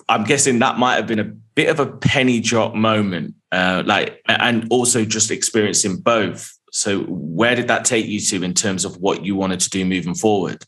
I'm 0.09 0.25
guessing 0.25 0.59
that 0.59 0.77
might 0.77 0.97
have 0.97 1.07
been 1.07 1.19
a 1.19 1.31
bit 1.55 1.69
of 1.69 1.79
a 1.79 1.85
penny 1.85 2.41
drop 2.41 2.75
moment. 2.75 3.33
Uh, 3.53 3.83
like, 3.85 4.21
and 4.27 4.67
also 4.69 5.05
just 5.05 5.31
experiencing 5.31 6.01
both. 6.01 6.53
So, 6.77 6.99
where 7.05 7.55
did 7.55 7.69
that 7.69 7.85
take 7.85 8.05
you 8.05 8.19
to 8.19 8.43
in 8.43 8.53
terms 8.53 8.85
of 8.85 8.97
what 8.97 9.25
you 9.25 9.35
wanted 9.35 9.59
to 9.61 9.69
do 9.71 9.83
moving 9.83 10.13
forward? 10.13 10.63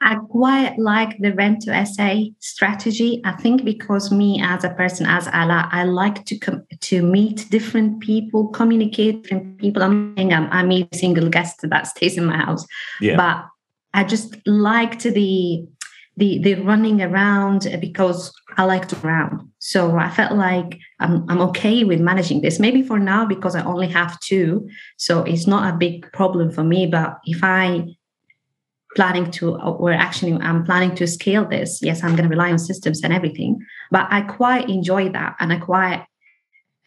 I 0.00 0.14
quite 0.14 0.78
like 0.78 1.18
the 1.18 1.32
rent 1.32 1.62
to 1.62 1.86
SA 1.86 2.30
strategy. 2.38 3.20
I 3.24 3.32
think 3.32 3.64
because 3.64 4.12
me 4.12 4.40
as 4.40 4.62
a 4.62 4.70
person, 4.70 5.06
as 5.06 5.26
Alaa, 5.26 5.68
I 5.72 5.82
like 5.82 6.24
to 6.26 6.38
com- 6.38 6.64
to 6.82 7.02
meet 7.02 7.46
different 7.50 7.98
people, 8.00 8.46
communicate 8.46 9.24
different 9.24 9.58
people. 9.58 9.82
I'm 9.82 10.14
I'm, 10.16 10.48
I'm 10.52 10.70
a 10.70 10.88
single 10.94 11.28
guest 11.28 11.62
that 11.62 11.88
stays 11.88 12.16
in 12.16 12.24
my 12.26 12.36
house, 12.36 12.64
yeah. 13.00 13.16
but 13.16 13.44
I 13.92 14.04
just 14.04 14.36
liked 14.46 15.02
the 15.02 15.66
the 16.16 16.38
the 16.38 16.54
running 16.56 17.00
around 17.00 17.66
because 17.80 18.32
I 18.56 18.64
like 18.64 18.88
to 18.88 19.06
around. 19.06 19.48
So 19.58 19.96
I 19.96 20.10
felt 20.10 20.32
like 20.32 20.78
I'm 21.00 21.28
I'm 21.30 21.40
okay 21.48 21.84
with 21.84 22.00
managing 22.00 22.42
this. 22.42 22.58
Maybe 22.58 22.82
for 22.82 22.98
now 22.98 23.24
because 23.24 23.54
I 23.54 23.64
only 23.64 23.88
have 23.88 24.20
two, 24.20 24.68
so 24.96 25.22
it's 25.22 25.46
not 25.46 25.72
a 25.72 25.76
big 25.76 26.10
problem 26.12 26.50
for 26.50 26.64
me. 26.64 26.86
But 26.86 27.18
if 27.24 27.42
I 27.42 27.86
planning 28.94 29.30
to 29.30 29.56
or 29.56 29.90
actually 29.90 30.32
i'm 30.42 30.64
planning 30.64 30.94
to 30.94 31.06
scale 31.06 31.46
this 31.46 31.80
yes 31.82 32.02
i'm 32.02 32.14
going 32.14 32.28
to 32.28 32.28
rely 32.28 32.50
on 32.50 32.58
systems 32.58 33.00
and 33.02 33.12
everything 33.12 33.58
but 33.90 34.06
i 34.10 34.20
quite 34.20 34.68
enjoy 34.68 35.08
that 35.08 35.34
and 35.40 35.50
i 35.52 35.56
quite 35.56 36.04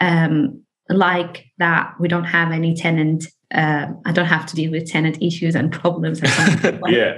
um, 0.01 0.61
like 0.89 1.45
that 1.57 1.93
we 1.99 2.07
don't 2.07 2.25
have 2.25 2.51
any 2.51 2.75
tenant 2.75 3.25
uh, 3.53 3.87
i 4.05 4.11
don't 4.11 4.25
have 4.25 4.45
to 4.45 4.55
deal 4.55 4.71
with 4.71 4.89
tenant 4.89 5.21
issues 5.21 5.55
and 5.55 5.71
problems 5.71 6.21
and, 6.21 6.81
yeah. 6.87 7.15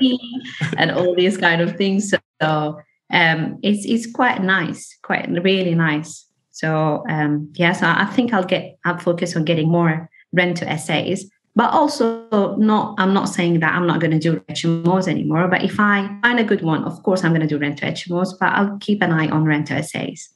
and 0.78 0.92
all 0.92 1.16
these 1.16 1.38
kind 1.38 1.62
of 1.62 1.76
things 1.76 2.14
so 2.42 2.80
um, 3.14 3.58
it's 3.64 3.86
it's 3.86 4.12
quite 4.12 4.42
nice 4.42 4.98
quite 5.02 5.28
really 5.44 5.76
nice 5.76 6.26
so 6.52 7.04
um, 7.10 7.52
yeah 7.56 7.72
so 7.72 7.88
i 7.88 8.06
think 8.06 8.34
i'll 8.34 8.44
get 8.44 8.78
i'll 8.86 8.98
focus 8.98 9.36
on 9.36 9.46
getting 9.46 9.70
more 9.70 10.10
rent 10.34 10.58
to 10.58 10.70
essays. 10.70 11.30
but 11.56 11.72
also 11.72 12.56
not 12.58 12.96
i'm 13.00 13.14
not 13.14 13.30
saying 13.30 13.60
that 13.62 13.74
i'm 13.74 13.88
not 13.88 14.02
going 14.02 14.12
to 14.12 14.20
do 14.20 14.40
HMOs 14.50 15.08
anymore 15.08 15.48
but 15.48 15.64
if 15.64 15.80
i 15.80 16.08
find 16.22 16.40
a 16.40 16.44
good 16.44 16.62
one 16.62 16.84
of 16.84 17.02
course 17.04 17.24
i'm 17.24 17.32
going 17.32 17.42
to 17.42 17.48
do 17.48 17.58
rent 17.58 17.78
to 17.78 17.86
HMOs 17.86 18.34
but 18.40 18.50
i'll 18.50 18.78
keep 18.80 19.02
an 19.02 19.12
eye 19.12 19.30
on 19.30 19.46
rent 19.46 19.68
to 19.68 19.76
essays. 19.76 20.30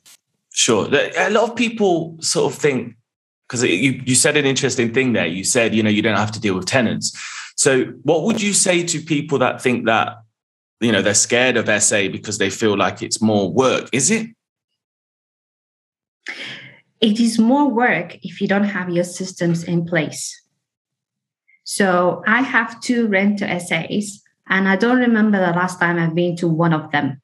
sure 0.54 0.88
a 1.18 1.30
lot 1.30 1.50
of 1.50 1.56
people 1.56 2.16
sort 2.22 2.54
of 2.54 2.58
think 2.58 2.96
because 3.52 3.64
you, 3.66 4.02
you 4.06 4.16
said 4.16 4.38
an 4.38 4.46
interesting 4.46 4.94
thing 4.94 5.12
there. 5.12 5.28
You 5.28 5.44
said 5.44 5.76
you 5.76 5.84
know 5.84 5.90
you 5.90 6.02
don't 6.02 6.18
have 6.18 6.32
to 6.32 6.40
deal 6.40 6.56
with 6.56 6.66
tenants. 6.66 7.12
So 7.58 7.86
what 8.04 8.24
would 8.24 8.42
you 8.42 8.54
say 8.54 8.84
to 8.86 9.02
people 9.02 9.40
that 9.40 9.62
think 9.62 9.86
that 9.88 10.20
you 10.80 10.92
know 10.92 11.02
they're 11.02 11.14
scared 11.14 11.58
of 11.58 11.68
SA 11.84 12.08
because 12.08 12.38
they 12.38 12.50
feel 12.50 12.78
like 12.78 13.02
it's 13.02 13.22
more 13.22 13.52
work? 13.52 13.90
Is 13.92 14.10
it? 14.10 14.30
It 17.02 17.20
is 17.20 17.38
more 17.38 17.68
work 17.70 18.16
if 18.24 18.40
you 18.40 18.48
don't 18.48 18.64
have 18.64 18.90
your 18.90 19.04
systems 19.04 19.66
in 19.66 19.86
place. 19.86 20.40
So 21.66 22.24
I 22.26 22.42
have 22.42 22.80
two 22.80 23.08
rent 23.08 23.40
to 23.40 23.60
SAs, 23.60 24.22
and 24.48 24.70
I 24.70 24.78
don't 24.78 25.00
remember 25.00 25.40
the 25.40 25.52
last 25.52 25.78
time 25.78 26.00
I've 26.00 26.16
been 26.16 26.38
to 26.38 26.48
one 26.48 26.74
of 26.74 26.90
them. 26.92 27.22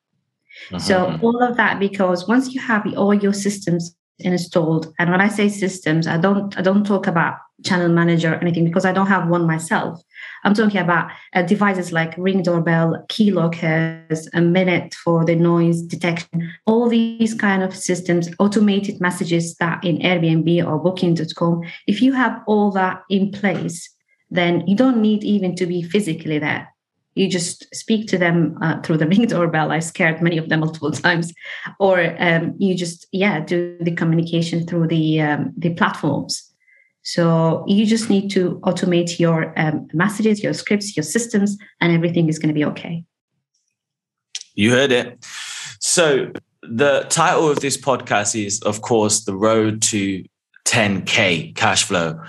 Uh-huh. 0.72 0.80
So 0.80 1.20
all 1.22 1.42
of 1.42 1.56
that 1.56 1.80
because 1.80 2.28
once 2.28 2.54
you 2.54 2.60
have 2.60 2.86
all 2.98 3.14
your 3.14 3.34
systems 3.34 3.96
installed, 4.20 4.94
and 5.00 5.12
when 5.12 5.22
I 5.22 5.28
say 5.28 5.50
systems, 5.50 6.08
I 6.08 6.18
don't 6.18 6.58
I 6.58 6.62
don't 6.62 6.86
talk 6.86 7.08
about 7.08 7.38
channel 7.66 7.90
manager 7.90 8.34
or 8.34 8.36
anything 8.36 8.66
because 8.66 8.86
I 8.86 8.92
don't 8.92 9.08
have 9.08 9.28
one 9.28 9.48
myself. 9.48 10.02
I'm 10.44 10.54
talking 10.54 10.80
about 10.80 11.12
uh, 11.34 11.42
devices 11.42 11.92
like 11.92 12.14
ring 12.18 12.44
doorbell, 12.44 13.04
key 13.10 13.32
lockers, 13.32 14.30
a 14.34 14.42
Minut 14.42 14.94
for 14.94 15.26
the 15.26 15.36
noise 15.36 15.82
detection, 15.82 16.52
all 16.66 16.88
these 16.88 17.34
kind 17.34 17.64
of 17.64 17.76
systems, 17.76 18.30
automated 18.40 19.02
messages 19.02 19.56
that 19.56 19.84
in 19.84 19.98
Airbnb 19.98 20.66
or 20.66 20.78
Booking.com. 20.78 21.64
If 21.88 22.02
you 22.02 22.14
have 22.14 22.42
all 22.46 22.72
that 22.72 23.02
in 23.10 23.32
place, 23.32 23.90
then 24.30 24.66
you 24.68 24.76
don't 24.76 25.02
need 25.02 25.24
even 25.24 25.56
to 25.56 25.66
be 25.66 25.82
physically 25.82 26.40
there. 26.40 26.68
You 27.18 27.30
just 27.30 27.74
speak 27.76 28.08
to 28.08 28.18
them 28.18 28.58
uh, 28.62 28.82
through 28.82 28.98
the 28.98 29.08
ring 29.12 29.26
doorbell. 29.26 29.72
I 29.72 29.80
scared 29.80 30.22
many 30.22 30.38
of 30.38 30.50
them 30.50 30.62
multiple 30.62 30.92
times, 31.06 31.34
or 31.80 32.16
um, 32.20 32.56
you 32.58 32.76
just 32.76 33.08
yeah 33.12 33.40
do 33.40 33.78
the 33.82 33.92
communication 33.92 34.66
through 34.66 34.88
the 34.88 35.22
um, 35.22 35.54
the 35.58 35.74
platforms. 35.74 36.44
So 37.04 37.64
you 37.68 37.86
just 37.86 38.10
need 38.10 38.30
to 38.32 38.60
automate 38.66 39.18
your 39.18 39.58
um, 39.58 39.88
messages, 39.94 40.44
your 40.44 40.54
scripts, 40.54 40.98
your 40.98 41.06
systems, 41.06 41.58
and 41.80 41.94
everything 41.94 42.28
is 42.28 42.38
going 42.38 42.50
to 42.50 42.54
be 42.54 42.66
okay. 42.66 43.06
You 44.56 44.72
heard 44.72 44.92
it. 44.92 45.26
So 45.80 46.34
the 46.64 47.06
title 47.10 47.50
of 47.50 47.62
this 47.62 47.78
podcast 47.78 48.36
is, 48.36 48.62
of 48.64 48.82
course, 48.82 49.24
the 49.24 49.36
road 49.36 49.82
to 49.84 50.26
10k 50.66 51.56
cash 51.56 51.84
flow. 51.84 52.20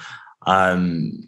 Um, 0.46 1.26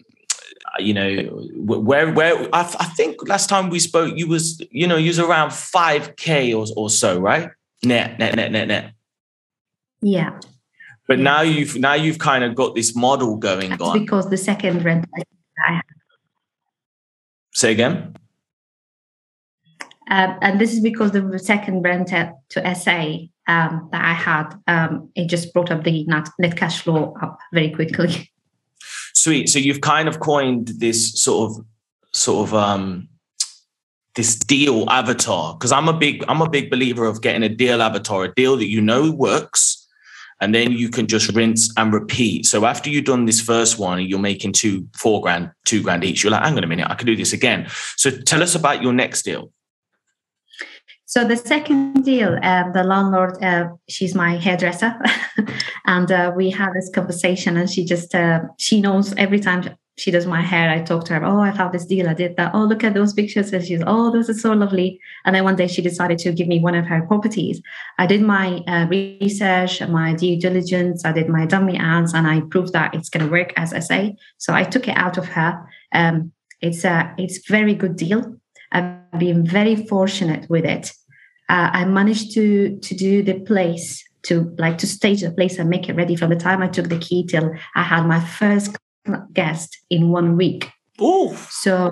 you 0.78 0.94
know, 0.94 1.16
where 1.56 2.12
where 2.12 2.48
I, 2.54 2.60
I, 2.60 2.84
think 2.96 3.28
last 3.28 3.48
time 3.48 3.70
we 3.70 3.78
spoke, 3.78 4.16
you 4.16 4.28
was 4.28 4.62
you 4.70 4.86
know 4.86 4.96
you 4.96 5.08
was 5.08 5.18
around 5.18 5.50
5k 5.50 6.56
or, 6.56 6.66
or 6.76 6.90
so, 6.90 7.18
right? 7.18 7.50
Net 7.82 8.18
net 8.18 8.36
net 8.36 8.52
net 8.52 8.68
net. 8.68 8.92
Yeah. 10.02 10.38
But 11.08 11.18
now 11.18 11.40
you've 11.40 11.76
now 11.76 11.94
you've 11.94 12.18
kind 12.18 12.44
of 12.44 12.54
got 12.54 12.74
this 12.74 12.94
model 12.94 13.36
going 13.36 13.70
That's 13.70 13.82
on 13.82 13.98
because 13.98 14.30
the 14.30 14.36
second 14.36 14.84
rent 14.84 15.06
I 15.68 15.72
have. 15.72 15.84
Say 17.52 17.72
again. 17.72 18.14
Um, 20.08 20.36
and 20.42 20.60
this 20.60 20.72
is 20.72 20.80
because 20.80 21.12
the 21.12 21.38
second 21.38 21.82
rent 21.82 22.08
to 22.08 22.74
SA 22.74 23.18
um, 23.46 23.88
that 23.92 24.04
I 24.04 24.12
had, 24.12 24.54
um, 24.66 25.10
it 25.14 25.28
just 25.28 25.52
brought 25.52 25.70
up 25.70 25.84
the 25.84 26.04
net, 26.06 26.28
net 26.38 26.56
cash 26.56 26.82
flow 26.82 27.14
up 27.22 27.38
very 27.52 27.70
quickly. 27.70 28.30
Sweet. 29.20 29.50
So 29.50 29.58
you've 29.58 29.82
kind 29.82 30.08
of 30.08 30.18
coined 30.18 30.68
this 30.78 31.12
sort 31.12 31.50
of 31.50 31.66
sort 32.14 32.48
of 32.48 32.54
um 32.54 33.06
this 34.14 34.34
deal 34.34 34.88
avatar 34.88 35.54
because 35.54 35.72
I'm 35.72 35.88
a 35.88 35.92
big 35.92 36.24
I'm 36.26 36.40
a 36.40 36.48
big 36.48 36.70
believer 36.70 37.04
of 37.04 37.20
getting 37.20 37.42
a 37.42 37.48
deal 37.50 37.82
avatar, 37.82 38.24
a 38.24 38.34
deal 38.34 38.56
that 38.56 38.68
you 38.68 38.80
know 38.80 39.10
works, 39.10 39.86
and 40.40 40.54
then 40.54 40.72
you 40.72 40.88
can 40.88 41.06
just 41.06 41.34
rinse 41.34 41.70
and 41.76 41.92
repeat. 41.92 42.46
So 42.46 42.64
after 42.64 42.88
you've 42.88 43.04
done 43.04 43.26
this 43.26 43.42
first 43.42 43.78
one, 43.78 44.00
you're 44.06 44.18
making 44.18 44.52
two 44.52 44.88
four 44.96 45.20
grand, 45.20 45.50
two 45.66 45.82
grand 45.82 46.02
each. 46.02 46.24
You're 46.24 46.32
like, 46.32 46.42
hang 46.42 46.56
on 46.56 46.64
a 46.64 46.66
minute, 46.66 46.86
I 46.88 46.94
can 46.94 47.06
do 47.06 47.14
this 47.14 47.34
again. 47.34 47.68
So 47.96 48.10
tell 48.10 48.42
us 48.42 48.54
about 48.54 48.82
your 48.82 48.94
next 48.94 49.22
deal. 49.22 49.52
So 51.10 51.24
the 51.24 51.36
second 51.36 52.04
deal, 52.04 52.38
um, 52.44 52.70
the 52.72 52.84
landlord, 52.84 53.42
uh, 53.42 53.70
she's 53.88 54.14
my 54.14 54.36
hairdresser, 54.36 54.94
and 55.84 56.12
uh, 56.12 56.32
we 56.36 56.50
had 56.50 56.72
this 56.72 56.88
conversation, 56.94 57.56
and 57.56 57.68
she 57.68 57.84
just 57.84 58.14
uh, 58.14 58.42
she 58.58 58.80
knows 58.80 59.12
every 59.16 59.40
time 59.40 59.76
she 59.98 60.12
does 60.12 60.24
my 60.24 60.40
hair, 60.40 60.70
I 60.70 60.80
talk 60.82 61.06
to 61.06 61.14
her. 61.14 61.24
Oh, 61.24 61.40
I 61.40 61.50
found 61.50 61.74
this 61.74 61.84
deal, 61.84 62.08
I 62.08 62.14
did 62.14 62.36
that. 62.36 62.52
Oh, 62.54 62.62
look 62.62 62.84
at 62.84 62.94
those 62.94 63.12
pictures, 63.12 63.52
and 63.52 63.64
she's 63.64 63.82
oh, 63.84 64.12
those 64.12 64.30
are 64.30 64.34
so 64.34 64.52
lovely. 64.52 65.00
And 65.24 65.34
then 65.34 65.42
one 65.42 65.56
day 65.56 65.66
she 65.66 65.82
decided 65.82 66.18
to 66.20 66.32
give 66.32 66.46
me 66.46 66.60
one 66.60 66.76
of 66.76 66.86
her 66.86 67.04
properties. 67.08 67.60
I 67.98 68.06
did 68.06 68.22
my 68.22 68.58
uh, 68.68 68.86
research, 68.86 69.80
my 69.88 70.14
due 70.14 70.38
diligence, 70.38 71.04
I 71.04 71.10
did 71.10 71.28
my 71.28 71.44
dummy 71.44 71.76
ads, 71.76 72.14
and 72.14 72.28
I 72.28 72.42
proved 72.52 72.72
that 72.74 72.94
it's 72.94 73.08
going 73.08 73.26
to 73.26 73.32
work 73.32 73.52
as 73.56 73.72
I 73.72 73.80
say. 73.80 74.14
So 74.38 74.54
I 74.54 74.62
took 74.62 74.86
it 74.86 74.96
out 74.96 75.18
of 75.18 75.26
her. 75.26 75.60
Um, 75.90 76.30
it's 76.60 76.84
a 76.84 77.12
it's 77.18 77.50
very 77.50 77.74
good 77.74 77.96
deal. 77.96 78.36
I've 78.70 79.18
been 79.18 79.44
very 79.44 79.74
fortunate 79.74 80.48
with 80.48 80.64
it 80.64 80.92
uh, 81.50 81.70
I 81.72 81.84
managed 81.84 82.32
to 82.34 82.78
to 82.78 82.94
do 82.94 83.22
the 83.22 83.40
place 83.40 84.04
to 84.22 84.54
like 84.58 84.78
to 84.78 84.86
stage 84.86 85.22
the 85.22 85.32
place 85.32 85.58
and 85.58 85.68
make 85.68 85.88
it 85.88 85.96
ready 85.96 86.14
from 86.14 86.30
the 86.30 86.36
time 86.36 86.62
I 86.62 86.68
took 86.68 86.88
the 86.88 86.98
key 86.98 87.26
till 87.26 87.52
I 87.74 87.82
had 87.82 88.06
my 88.06 88.20
first 88.20 88.76
guest 89.32 89.76
in 89.90 90.10
one 90.10 90.36
week. 90.36 90.70
Oh, 91.00 91.34
so 91.50 91.90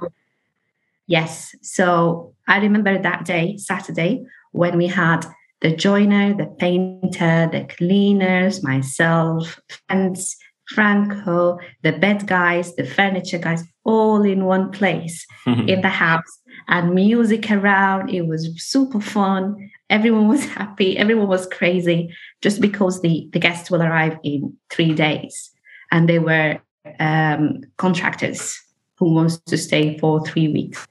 yes. 1.09 1.55
So 1.63 2.35
I 2.47 2.59
remember 2.59 3.03
that 3.03 3.25
day, 3.25 3.57
Saturday, 3.57 4.25
when 4.53 4.77
we 4.77 4.87
had 4.87 5.27
the 5.61 5.75
joiner, 5.75 6.35
the 6.35 6.47
painter, 6.47 7.49
the 7.51 7.67
cleaners, 7.77 8.63
myself, 8.63 9.59
friends, 9.89 10.37
Franco, 10.69 11.59
the 11.83 11.93
bed 11.93 12.29
guys, 12.29 12.77
the 12.77 12.85
furniture 12.85 13.39
guys, 13.39 13.65
all 13.85 14.23
in 14.23 14.45
one 14.45 14.71
place 14.71 15.27
in 15.47 15.81
the 15.81 15.89
house 15.89 16.38
and 16.67 16.95
music 16.95 17.51
around. 17.51 18.11
It 18.11 18.27
was 18.27 18.51
super 18.63 19.01
fun. 19.01 19.71
Everyone 19.91 20.29
was 20.29 20.45
happy. 20.59 20.99
Everyone 20.99 21.29
was 21.29 21.47
crazy 21.47 22.15
just 22.43 22.61
because 22.61 23.01
the, 23.03 23.29
the 23.33 23.39
guests 23.39 23.71
will 23.71 23.83
arrive 23.83 24.19
in 24.23 24.57
three 24.71 24.95
days. 24.95 25.51
And 25.91 26.09
they 26.09 26.19
were 26.19 26.61
um, 26.99 27.63
contractors 27.77 28.61
who 28.97 29.15
wants 29.15 29.39
to 29.39 29.57
stay 29.57 29.97
for 29.99 30.25
three 30.25 30.49
weeks. 30.49 30.87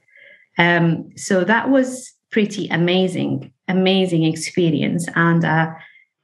Um, 0.56 1.10
so 1.16 1.44
that 1.44 1.70
was 1.70 2.12
pretty 2.30 2.68
amazing, 2.68 3.52
amazing 3.68 4.24
experience. 4.24 5.06
And 5.14 5.44
uh, 5.44 5.70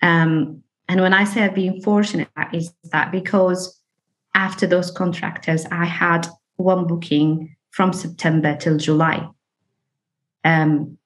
um, 0.02 0.62
and 0.88 1.00
when 1.00 1.14
I 1.14 1.24
say 1.24 1.42
I've 1.42 1.54
been 1.54 1.80
fortunate, 1.80 2.28
is 2.52 2.72
that 2.92 3.10
because 3.10 3.80
after 4.34 4.66
those 4.66 4.90
contractors, 4.90 5.64
I 5.70 5.84
had 5.84 6.26
one 6.56 6.86
booking 6.86 7.56
from 7.70 7.92
September 7.92 8.56
till 8.56 8.76
July 8.76 9.26
um, 10.44 10.98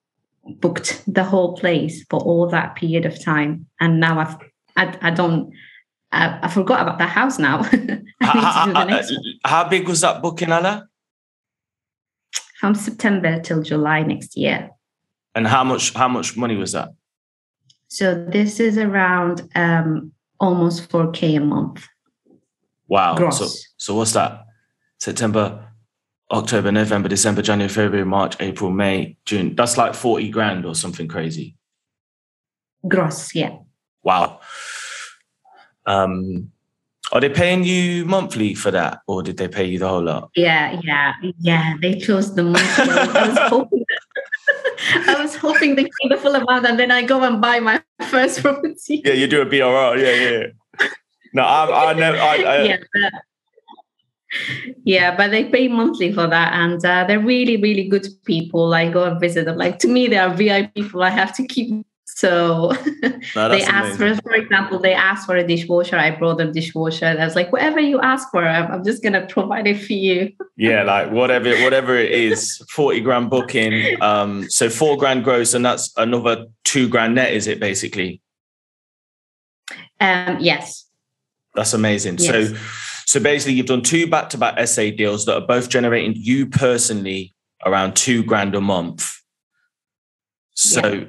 booked 0.44 1.03
the 1.07 1.24
whole 1.24 1.57
place 1.57 2.05
for 2.11 2.20
all 2.20 2.48
that 2.48 2.77
period 2.77 3.07
of 3.07 3.22
time, 3.22 3.66
and 3.81 4.01
now 4.01 4.18
I've 4.20 4.37
I, 4.77 5.09
I 5.09 5.11
don't 5.11 5.53
I, 6.12 6.38
I, 6.42 6.48
forgot 6.48 6.81
about 6.83 6.98
the 6.98 7.07
house 7.07 7.38
now. 7.38 7.62
how, 8.22 8.72
how, 8.72 9.01
how, 9.44 9.68
big 9.68 9.88
was 9.88 10.01
that 10.01 10.22
booking, 10.22 10.51
Anna? 10.51 10.88
From 12.59 12.74
September 12.74 13.40
till 13.40 13.62
July 13.62 14.03
next 14.03 14.37
year. 14.37 14.70
And 15.35 15.46
how 15.46 15.64
much 15.64 15.92
how 15.94 16.09
much 16.09 16.37
money 16.37 16.57
was 16.57 16.72
that? 16.72 16.90
So 17.88 18.24
this 18.24 18.59
is 18.59 18.77
around 18.77 19.48
um, 19.55 20.12
almost 20.40 20.88
4k 20.88 21.37
a 21.37 21.40
month. 21.40 21.87
Wow. 22.88 23.14
Gross. 23.14 23.38
So 23.38 23.46
so 23.77 23.94
what's 23.94 24.12
that? 24.12 24.44
September, 24.98 25.68
October, 26.31 26.71
November, 26.71 27.09
December, 27.09 27.43
January, 27.43 27.69
February, 27.69 28.05
March, 28.05 28.37
April, 28.41 28.71
May, 28.71 29.17
June. 29.25 29.55
That's 29.55 29.79
like 29.79 29.95
40 29.95 30.29
grand 30.31 30.67
or 30.67 30.75
something 30.75 31.09
crazy. 31.09 31.57
Gross, 32.87 33.35
yeah. 33.35 33.57
Wow. 34.03 34.41
Um, 35.87 36.53
are 37.12 37.21
they 37.21 37.31
paying 37.31 37.64
you 37.64 38.05
monthly 38.05 38.55
for 38.55 38.71
that, 38.71 39.01
or 39.07 39.23
did 39.23 39.38
they 39.38 39.49
pay 39.49 39.64
you 39.64 39.79
the 39.79 39.88
whole 39.88 40.03
lot? 40.03 40.31
Yeah, 40.37 40.79
yeah, 40.83 41.14
yeah. 41.38 41.75
They 41.81 41.99
chose 41.99 42.35
the 42.35 42.43
monthly. 42.43 42.91
I 42.91 43.29
was 43.29 43.38
hoping 43.51 43.85
that, 43.88 45.09
I 45.17 45.23
was 45.23 45.35
hoping 45.35 45.75
they 45.77 45.85
pay 45.85 46.09
the 46.11 46.19
full 46.19 46.35
amount, 46.35 46.67
and 46.67 46.79
then 46.79 46.91
I 46.91 47.03
go 47.03 47.23
and 47.23 47.41
buy 47.41 47.61
my 47.61 47.83
first 48.11 48.43
property. 48.43 49.01
Yeah, 49.05 49.14
you 49.14 49.27
do 49.27 49.41
a 49.41 49.47
BRR. 49.47 49.99
Yeah, 49.99 50.12
yeah. 50.12 50.88
No, 51.33 51.43
I, 51.43 51.91
I 51.91 51.93
never. 51.95 52.19
I, 52.19 52.37
I, 52.37 52.62
yeah, 52.95 53.11
yeah 54.85 55.17
but 55.17 55.31
they 55.31 55.45
pay 55.45 55.69
monthly 55.69 56.12
for 56.12 56.27
that 56.27 56.53
and 56.53 56.85
uh, 56.85 57.05
they're 57.05 57.21
really 57.21 57.57
really 57.57 57.88
good 57.88 58.07
people. 58.25 58.75
I 58.75 58.91
go 58.91 59.05
and 59.05 59.21
visit 59.21 59.45
them. 59.45 59.57
Like 59.57 59.79
to 59.81 59.88
me 59.88 60.07
they 60.07 60.19
are 60.19 60.33
vip 60.35 60.75
people. 60.75 61.03
I 61.03 61.11
have 61.11 61.35
to 61.37 61.47
keep 61.47 61.85
so 62.19 62.73
no, 63.37 63.49
they 63.49 63.62
asked 63.62 63.97
for 63.97 64.14
for 64.17 64.33
example 64.33 64.79
they 64.81 64.93
asked 64.93 65.27
for 65.27 65.37
a 65.37 65.47
dishwasher. 65.47 65.97
I 65.97 66.11
brought 66.11 66.38
them 66.38 66.53
dishwasher 66.53 67.05
and 67.05 67.21
i 67.21 67.25
was 67.25 67.37
like 67.37 67.53
whatever 67.53 67.79
you 67.79 68.01
ask 68.01 68.29
for 68.31 68.47
i'm, 68.47 68.73
I'm 68.73 68.85
just 68.85 69.03
going 69.05 69.12
to 69.12 69.27
provide 69.27 69.67
it 69.67 69.81
for 69.81 69.93
you. 69.93 70.33
Yeah 70.57 70.83
like 70.83 71.12
whatever 71.12 71.57
whatever 71.62 71.97
it 71.97 72.11
is 72.11 72.61
40 72.71 73.01
grand 73.01 73.31
booking 73.31 74.03
um 74.03 74.51
so 74.51 74.69
four 74.69 74.97
grand 74.97 75.23
gross 75.23 75.55
and 75.55 75.64
that's 75.64 75.93
another 75.97 76.47
two 76.64 76.88
grand 76.88 77.14
net 77.14 77.33
is 77.33 77.47
it 77.47 77.61
basically? 77.61 78.21
Um 80.01 80.38
yes. 80.41 80.87
That's 81.55 81.75
amazing. 81.75 82.19
Yes. 82.19 82.51
so 82.51 82.57
so 83.09 83.18
basically, 83.21 83.55
you've 83.55 83.64
done 83.64 83.81
two 83.81 84.07
back 84.07 84.29
to 84.31 84.37
back 84.37 84.68
SA 84.68 84.90
deals 84.90 85.25
that 85.25 85.35
are 85.35 85.47
both 85.47 85.71
generating 85.71 86.12
you 86.14 86.47
personally 86.47 87.35
around 87.64 87.97
two 87.97 88.23
grand 88.23 88.55
a 88.55 88.61
month. 88.61 89.23
So 90.55 90.92
yeah. 90.92 91.05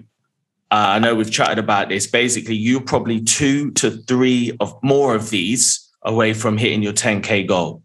uh, 0.72 0.96
I 0.96 1.00
know 1.00 1.14
we've 1.14 1.30
chatted 1.30 1.60
about 1.60 1.90
this. 1.90 2.08
Basically, 2.08 2.56
you're 2.56 2.80
probably 2.80 3.22
two 3.22 3.72
to 3.72 3.92
three 3.92 4.56
of 4.62 4.74
more 4.82 5.14
of 5.14 5.30
these 5.30 5.90
away 6.04 6.34
from 6.34 6.58
hitting 6.58 6.82
your 6.82 6.94
10K 6.94 7.46
goal. 7.46 7.84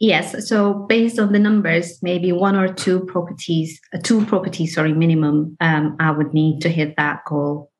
Yes. 0.00 0.48
So 0.48 0.74
based 0.88 1.20
on 1.20 1.30
the 1.30 1.38
numbers, 1.38 2.02
maybe 2.02 2.32
one 2.32 2.56
or 2.56 2.74
two 2.74 3.04
properties, 3.04 3.80
uh, 3.94 3.98
two 4.02 4.26
properties, 4.26 4.74
sorry, 4.74 4.94
minimum, 4.94 5.56
um, 5.60 5.96
I 6.00 6.10
would 6.10 6.34
need 6.34 6.60
to 6.62 6.68
hit 6.68 6.96
that 6.96 7.20
goal. 7.24 7.70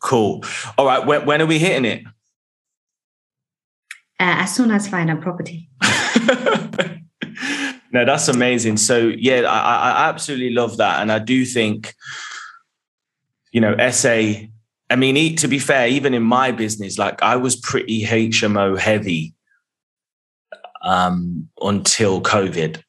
Cool. 0.00 0.42
All 0.78 0.86
right. 0.86 1.06
When, 1.06 1.26
when 1.26 1.42
are 1.42 1.46
we 1.46 1.58
hitting 1.58 1.84
it? 1.84 2.02
Uh, 4.18 4.44
as 4.44 4.54
soon 4.54 4.70
as 4.70 4.88
find 4.88 5.10
a 5.10 5.16
property. 5.16 5.68
no, 7.92 8.04
that's 8.04 8.28
amazing. 8.28 8.76
So 8.76 9.12
yeah, 9.16 9.42
I, 9.42 9.90
I 9.90 10.08
absolutely 10.08 10.50
love 10.50 10.76
that, 10.78 11.02
and 11.02 11.12
I 11.12 11.18
do 11.18 11.44
think, 11.44 11.94
you 13.52 13.60
know, 13.60 13.76
SA. 13.90 14.48
I 14.88 14.94
mean, 14.94 15.34
to 15.36 15.48
be 15.48 15.58
fair, 15.58 15.88
even 15.88 16.14
in 16.14 16.22
my 16.22 16.52
business, 16.52 16.96
like 16.96 17.20
I 17.20 17.34
was 17.34 17.56
pretty 17.56 18.04
HMO 18.04 18.78
heavy 18.78 19.34
um, 20.82 21.48
until 21.60 22.22
COVID. 22.22 22.82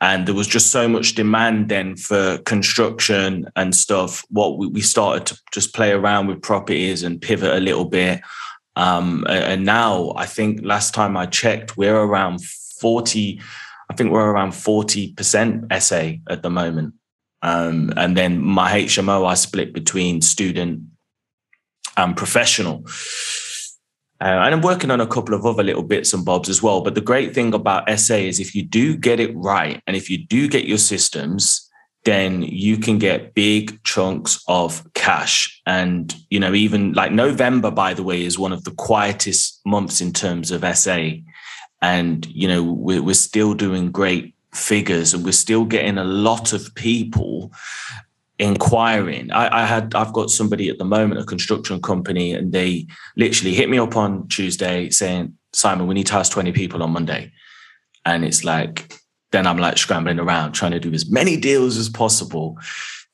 And 0.00 0.26
there 0.26 0.34
was 0.34 0.48
just 0.48 0.70
so 0.70 0.88
much 0.88 1.14
demand 1.14 1.68
then 1.68 1.96
for 1.96 2.38
construction 2.38 3.48
and 3.54 3.74
stuff. 3.74 4.24
What 4.30 4.58
we, 4.58 4.66
we 4.66 4.80
started 4.80 5.26
to 5.26 5.40
just 5.52 5.74
play 5.74 5.92
around 5.92 6.26
with 6.26 6.42
properties 6.42 7.02
and 7.02 7.20
pivot 7.20 7.54
a 7.54 7.60
little 7.60 7.84
bit. 7.84 8.20
Um, 8.76 9.26
and 9.28 9.64
now 9.64 10.12
I 10.16 10.26
think 10.26 10.60
last 10.62 10.94
time 10.94 11.16
I 11.16 11.26
checked, 11.26 11.76
we're 11.76 11.96
around 11.96 12.42
40, 12.42 13.40
I 13.90 13.94
think 13.94 14.10
we're 14.10 14.30
around 14.30 14.52
40% 14.52 15.82
SA 15.82 16.32
at 16.32 16.42
the 16.42 16.50
moment. 16.50 16.94
Um, 17.42 17.92
and 17.96 18.16
then 18.16 18.40
my 18.40 18.70
HMO, 18.82 19.26
I 19.26 19.34
split 19.34 19.72
between 19.72 20.22
student 20.22 20.82
and 21.96 22.16
professional. 22.16 22.84
Uh, 24.20 24.38
and 24.44 24.54
I'm 24.54 24.62
working 24.62 24.92
on 24.92 25.00
a 25.00 25.06
couple 25.06 25.34
of 25.34 25.44
other 25.44 25.64
little 25.64 25.82
bits 25.82 26.14
and 26.14 26.24
bobs 26.24 26.48
as 26.48 26.62
well. 26.62 26.80
But 26.80 26.94
the 26.94 27.00
great 27.00 27.34
thing 27.34 27.52
about 27.52 27.90
SA 27.98 28.14
is 28.14 28.38
if 28.38 28.54
you 28.54 28.62
do 28.62 28.96
get 28.96 29.18
it 29.18 29.34
right 29.34 29.82
and 29.86 29.96
if 29.96 30.08
you 30.08 30.24
do 30.24 30.46
get 30.46 30.64
your 30.64 30.78
systems, 30.78 31.68
then 32.04 32.42
you 32.42 32.76
can 32.78 32.98
get 32.98 33.34
big 33.34 33.82
chunks 33.84 34.42
of 34.48 34.82
cash. 34.94 35.60
And, 35.66 36.14
you 36.30 36.40
know, 36.40 36.52
even 36.52 36.92
like 36.94 37.12
November, 37.12 37.70
by 37.70 37.94
the 37.94 38.02
way, 38.02 38.24
is 38.24 38.38
one 38.38 38.52
of 38.52 38.64
the 38.64 38.72
quietest 38.72 39.60
months 39.64 40.00
in 40.00 40.12
terms 40.12 40.50
of 40.50 40.64
SA. 40.76 41.10
And, 41.80 42.26
you 42.26 42.48
know, 42.48 42.62
we're, 42.62 43.02
we're 43.02 43.14
still 43.14 43.54
doing 43.54 43.92
great 43.92 44.34
figures 44.52 45.14
and 45.14 45.24
we're 45.24 45.32
still 45.32 45.64
getting 45.64 45.98
a 45.98 46.04
lot 46.04 46.52
of 46.52 46.74
people 46.74 47.52
inquiring. 48.38 49.30
I, 49.30 49.62
I, 49.62 49.66
had 49.66 49.94
I've 49.94 50.12
got 50.12 50.30
somebody 50.30 50.68
at 50.68 50.78
the 50.78 50.84
moment, 50.84 51.20
a 51.20 51.24
construction 51.24 51.80
company, 51.80 52.34
and 52.34 52.52
they 52.52 52.86
literally 53.16 53.54
hit 53.54 53.70
me 53.70 53.78
up 53.78 53.96
on 53.96 54.26
Tuesday 54.28 54.90
saying, 54.90 55.36
Simon, 55.52 55.86
we 55.86 55.94
need 55.94 56.08
to 56.08 56.14
house 56.14 56.28
20 56.28 56.50
people 56.50 56.82
on 56.82 56.90
Monday. 56.90 57.32
And 58.04 58.24
it's 58.24 58.42
like, 58.42 58.98
then 59.32 59.46
I'm 59.46 59.58
like 59.58 59.78
scrambling 59.78 60.20
around 60.20 60.52
trying 60.52 60.72
to 60.72 60.80
do 60.80 60.92
as 60.92 61.10
many 61.10 61.36
deals 61.36 61.76
as 61.76 61.88
possible 61.88 62.58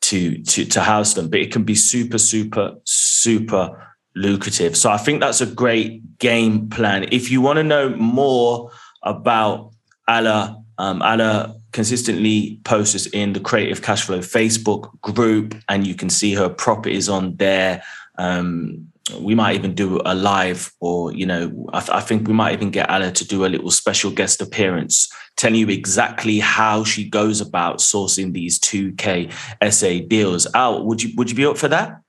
to 0.03 0.43
to 0.43 0.65
to 0.65 0.81
house 0.81 1.15
them. 1.15 1.29
But 1.29 1.41
it 1.41 1.53
can 1.53 1.65
be 1.65 1.75
super, 1.75 2.19
super, 2.19 2.75
super 2.85 3.95
lucrative. 4.15 4.77
So 4.77 4.91
I 4.91 4.99
think 4.99 5.21
that's 5.21 5.41
a 5.41 5.47
great 5.47 6.19
game 6.19 6.69
plan. 6.69 7.07
If 7.11 7.31
you 7.31 7.41
want 7.41 7.59
to 7.59 7.63
know 7.63 7.91
more 7.91 8.71
about 9.03 9.73
Alaa, 10.09 10.63
um, 10.79 11.01
Alaa 11.01 11.55
consistently 11.73 12.61
posts 12.65 13.07
in 13.07 13.33
the 13.33 13.41
Creative 13.41 13.81
Cashflow 13.81 14.19
Facebook 14.19 15.01
group, 15.01 15.55
and 15.69 15.87
you 15.87 15.95
can 15.95 16.11
see 16.11 16.35
her 16.35 16.49
properties 16.49 17.09
on 17.09 17.37
there. 17.37 17.83
Um, 18.19 18.89
we 19.17 19.35
might 19.35 19.55
even 19.55 19.75
do 19.75 20.01
a 20.05 20.15
live 20.15 20.73
or 20.81 21.13
you 21.13 21.27
know 21.27 21.67
I, 21.73 21.81
th- 21.81 21.91
I, 21.91 22.01
think 22.01 22.29
we 22.29 22.35
might 22.35 22.53
even 22.53 22.71
get 22.71 22.89
Alaa 22.89 23.13
to 23.15 23.27
do 23.27 23.45
a 23.45 23.49
little 23.49 23.71
special 23.71 24.11
guest 24.11 24.41
appearance 24.41 25.09
telling 25.37 25.61
you 25.61 25.69
exactly 25.69 26.39
how 26.39 26.85
she 26.85 27.09
goes 27.09 27.41
about 27.41 27.79
sourcing 27.79 28.33
these 28.33 28.59
2k 28.61 29.33
sa 29.73 30.07
deals 30.09 30.47
out 30.55 30.85
would 30.85 31.03
you 31.03 31.11
would 31.17 31.31
you 31.31 31.37
be 31.37 31.47
up 31.47 31.59
for 31.59 31.69
that 31.69 32.01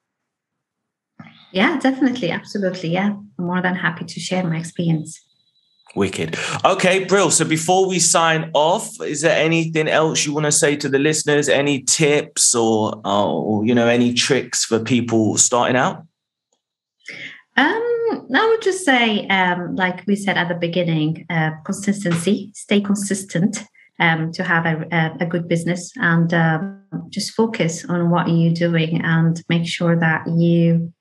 yeah 1.51 1.79
definitely 1.79 2.31
absolutely 2.31 2.89
yeah 2.89 3.13
i'm 3.38 3.45
more 3.45 3.62
than 3.62 3.75
happy 3.75 4.05
to 4.05 4.19
share 4.19 4.43
my 4.43 4.57
experience 4.57 5.19
Wicked. 5.95 6.38
Okay, 6.63 7.05
Brill. 7.05 7.31
So 7.31 7.45
before 7.45 7.88
we 7.88 7.97
sign 7.97 8.51
off, 8.53 9.01
is 9.01 9.21
there 9.21 9.35
anything 9.35 9.88
else 9.88 10.23
you 10.23 10.33
want 10.33 10.45
to 10.45 10.51
say 10.51 10.75
to 10.75 10.88
the 10.88 10.99
listeners? 10.99 11.49
Any 11.49 11.81
tips 11.81 12.53
or, 12.53 13.01
or 13.03 13.65
you 13.65 13.73
know, 13.73 13.88
any 13.88 14.13
tricks 14.13 14.63
for 14.63 14.79
people 14.79 15.35
starting 15.38 15.75
out? 15.75 16.03
Um, 17.59 18.27
I 18.33 18.47
would 18.47 18.61
just 18.61 18.85
say, 18.85 19.27
um, 19.27 19.75
like 19.75 20.07
we 20.07 20.15
said 20.15 20.37
at 20.37 20.47
the 20.47 20.55
beginning, 20.55 21.25
uh, 21.29 21.51
consistency. 21.65 22.51
Stay 22.55 22.79
consistent 22.79 23.65
um, 23.99 24.31
to 24.31 24.45
have 24.45 24.65
a, 24.65 25.17
a, 25.19 25.25
good 25.25 25.49
business, 25.49 25.91
and 25.97 26.33
um, 26.33 26.81
just 27.09 27.33
focus 27.33 27.83
on 27.83 28.09
what 28.09 28.29
you're 28.29 28.53
doing, 28.53 29.01
and 29.03 29.43
make 29.49 29.67
sure 29.67 29.99
that 29.99 30.25
you 30.25 30.93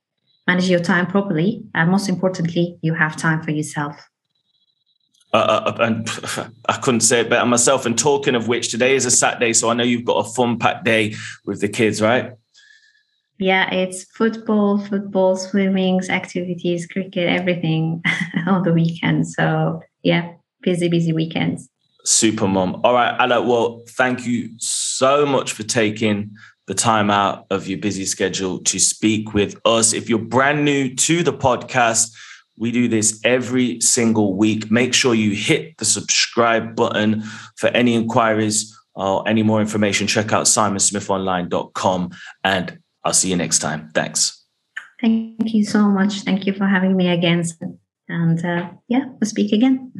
manage 0.48 0.68
your 0.68 0.80
time 0.80 1.06
properly, 1.06 1.62
and 1.76 1.92
most 1.92 2.08
importantly, 2.08 2.76
you 2.82 2.92
have 2.92 3.14
time 3.14 3.40
for 3.40 3.52
yourself. 3.52 3.94
Uh, 5.32 5.36
uh, 5.36 5.72
uh 5.76 5.84
and 5.84 6.08
I 6.68 6.78
couldn't 6.78 7.02
say 7.02 7.20
it 7.20 7.30
better 7.30 7.46
myself. 7.46 7.86
And 7.86 7.96
talking 7.96 8.34
of 8.34 8.48
which, 8.48 8.70
today 8.72 8.96
is 8.96 9.06
a 9.06 9.12
Saturday, 9.12 9.52
so 9.52 9.70
I 9.70 9.74
know 9.74 9.84
you've 9.84 10.04
got 10.04 10.26
a 10.26 10.28
fun 10.28 10.58
packed 10.58 10.84
day 10.84 11.14
with 11.46 11.60
the 11.60 11.68
kids, 11.68 12.02
right? 12.02 12.32
Yeah, 13.38 13.72
it's 13.72 14.05
football, 14.05 14.79
football, 14.79 15.37
swimmings, 15.37 16.11
activities, 16.11 16.87
cricket, 16.87 17.29
everything 17.29 18.03
on 18.46 18.64
the 18.64 18.72
weekend. 18.72 19.29
So 19.29 19.81
yeah, 20.03 20.33
busy, 20.62 20.88
busy 20.88 21.12
weekends. 21.12 21.68
Super 22.05 22.48
mom. 22.48 22.81
All 22.85 22.94
right, 22.94 23.18
Alaa. 23.18 23.46
Well, 23.46 23.83
thank 23.90 24.27
you 24.27 24.51
so 24.59 25.24
much 25.24 25.53
for 25.53 25.62
taking 25.62 26.35
the 26.66 26.74
time 26.74 27.11
out 27.11 27.46
of 27.51 27.68
your 27.68 27.79
busy 27.79 28.05
schedule 28.05 28.59
to 28.61 28.79
speak 28.79 29.35
with 29.35 29.59
us. 29.64 29.92
If 29.92 30.09
you're 30.09 30.18
brand 30.18 30.64
new 30.64 30.94
to 30.94 31.22
the 31.22 31.33
podcast, 31.33 32.14
we 32.59 32.72
do 32.72 32.88
this 32.88 33.20
every 33.24 33.81
single 33.81 34.37
week. 34.37 34.70
Make 34.70 34.94
sure 34.94 35.14
you 35.14 35.35
hit 35.35 35.79
the 35.79 35.85
subscribe 35.85 36.74
button 36.74 37.22
for 37.57 37.68
any 37.68 37.94
inquiries 37.94 38.77
or 38.94 39.27
any 39.29 39.42
more 39.42 39.61
information. 39.61 40.07
Check 40.07 40.33
out 40.33 40.46
simonsmithonline.com 40.46 42.11
and 42.44 42.79
I'll 43.04 43.12
see 43.12 43.30
you 43.30 43.37
next 43.37 43.61
time. 43.61 43.90
Thanks. 43.94 44.44
Thank 45.00 45.54
you 45.54 45.64
so 45.64 45.88
much. 45.88 46.20
Thank 46.22 46.46
you 46.46 46.52
for 46.52 46.66
having 46.66 46.96
me 46.96 47.08
again. 47.08 47.44
And 48.08 48.44
uh, 48.44 48.70
yeah, 48.88 49.06
we'll 49.06 49.28
speak 49.28 49.52
again. 49.52 49.92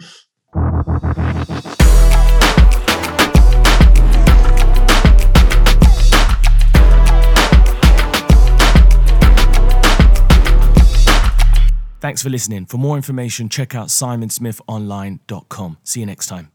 Thanks 12.01 12.23
for 12.23 12.31
listening. 12.31 12.67
For 12.67 12.79
more 12.79 12.97
information, 12.97 13.49
check 13.49 13.75
out 13.75 13.89
simonsmithonline.com. 13.89 15.79
See 15.83 16.01
you 16.01 16.07
next 16.07 16.27
time. 16.27 16.53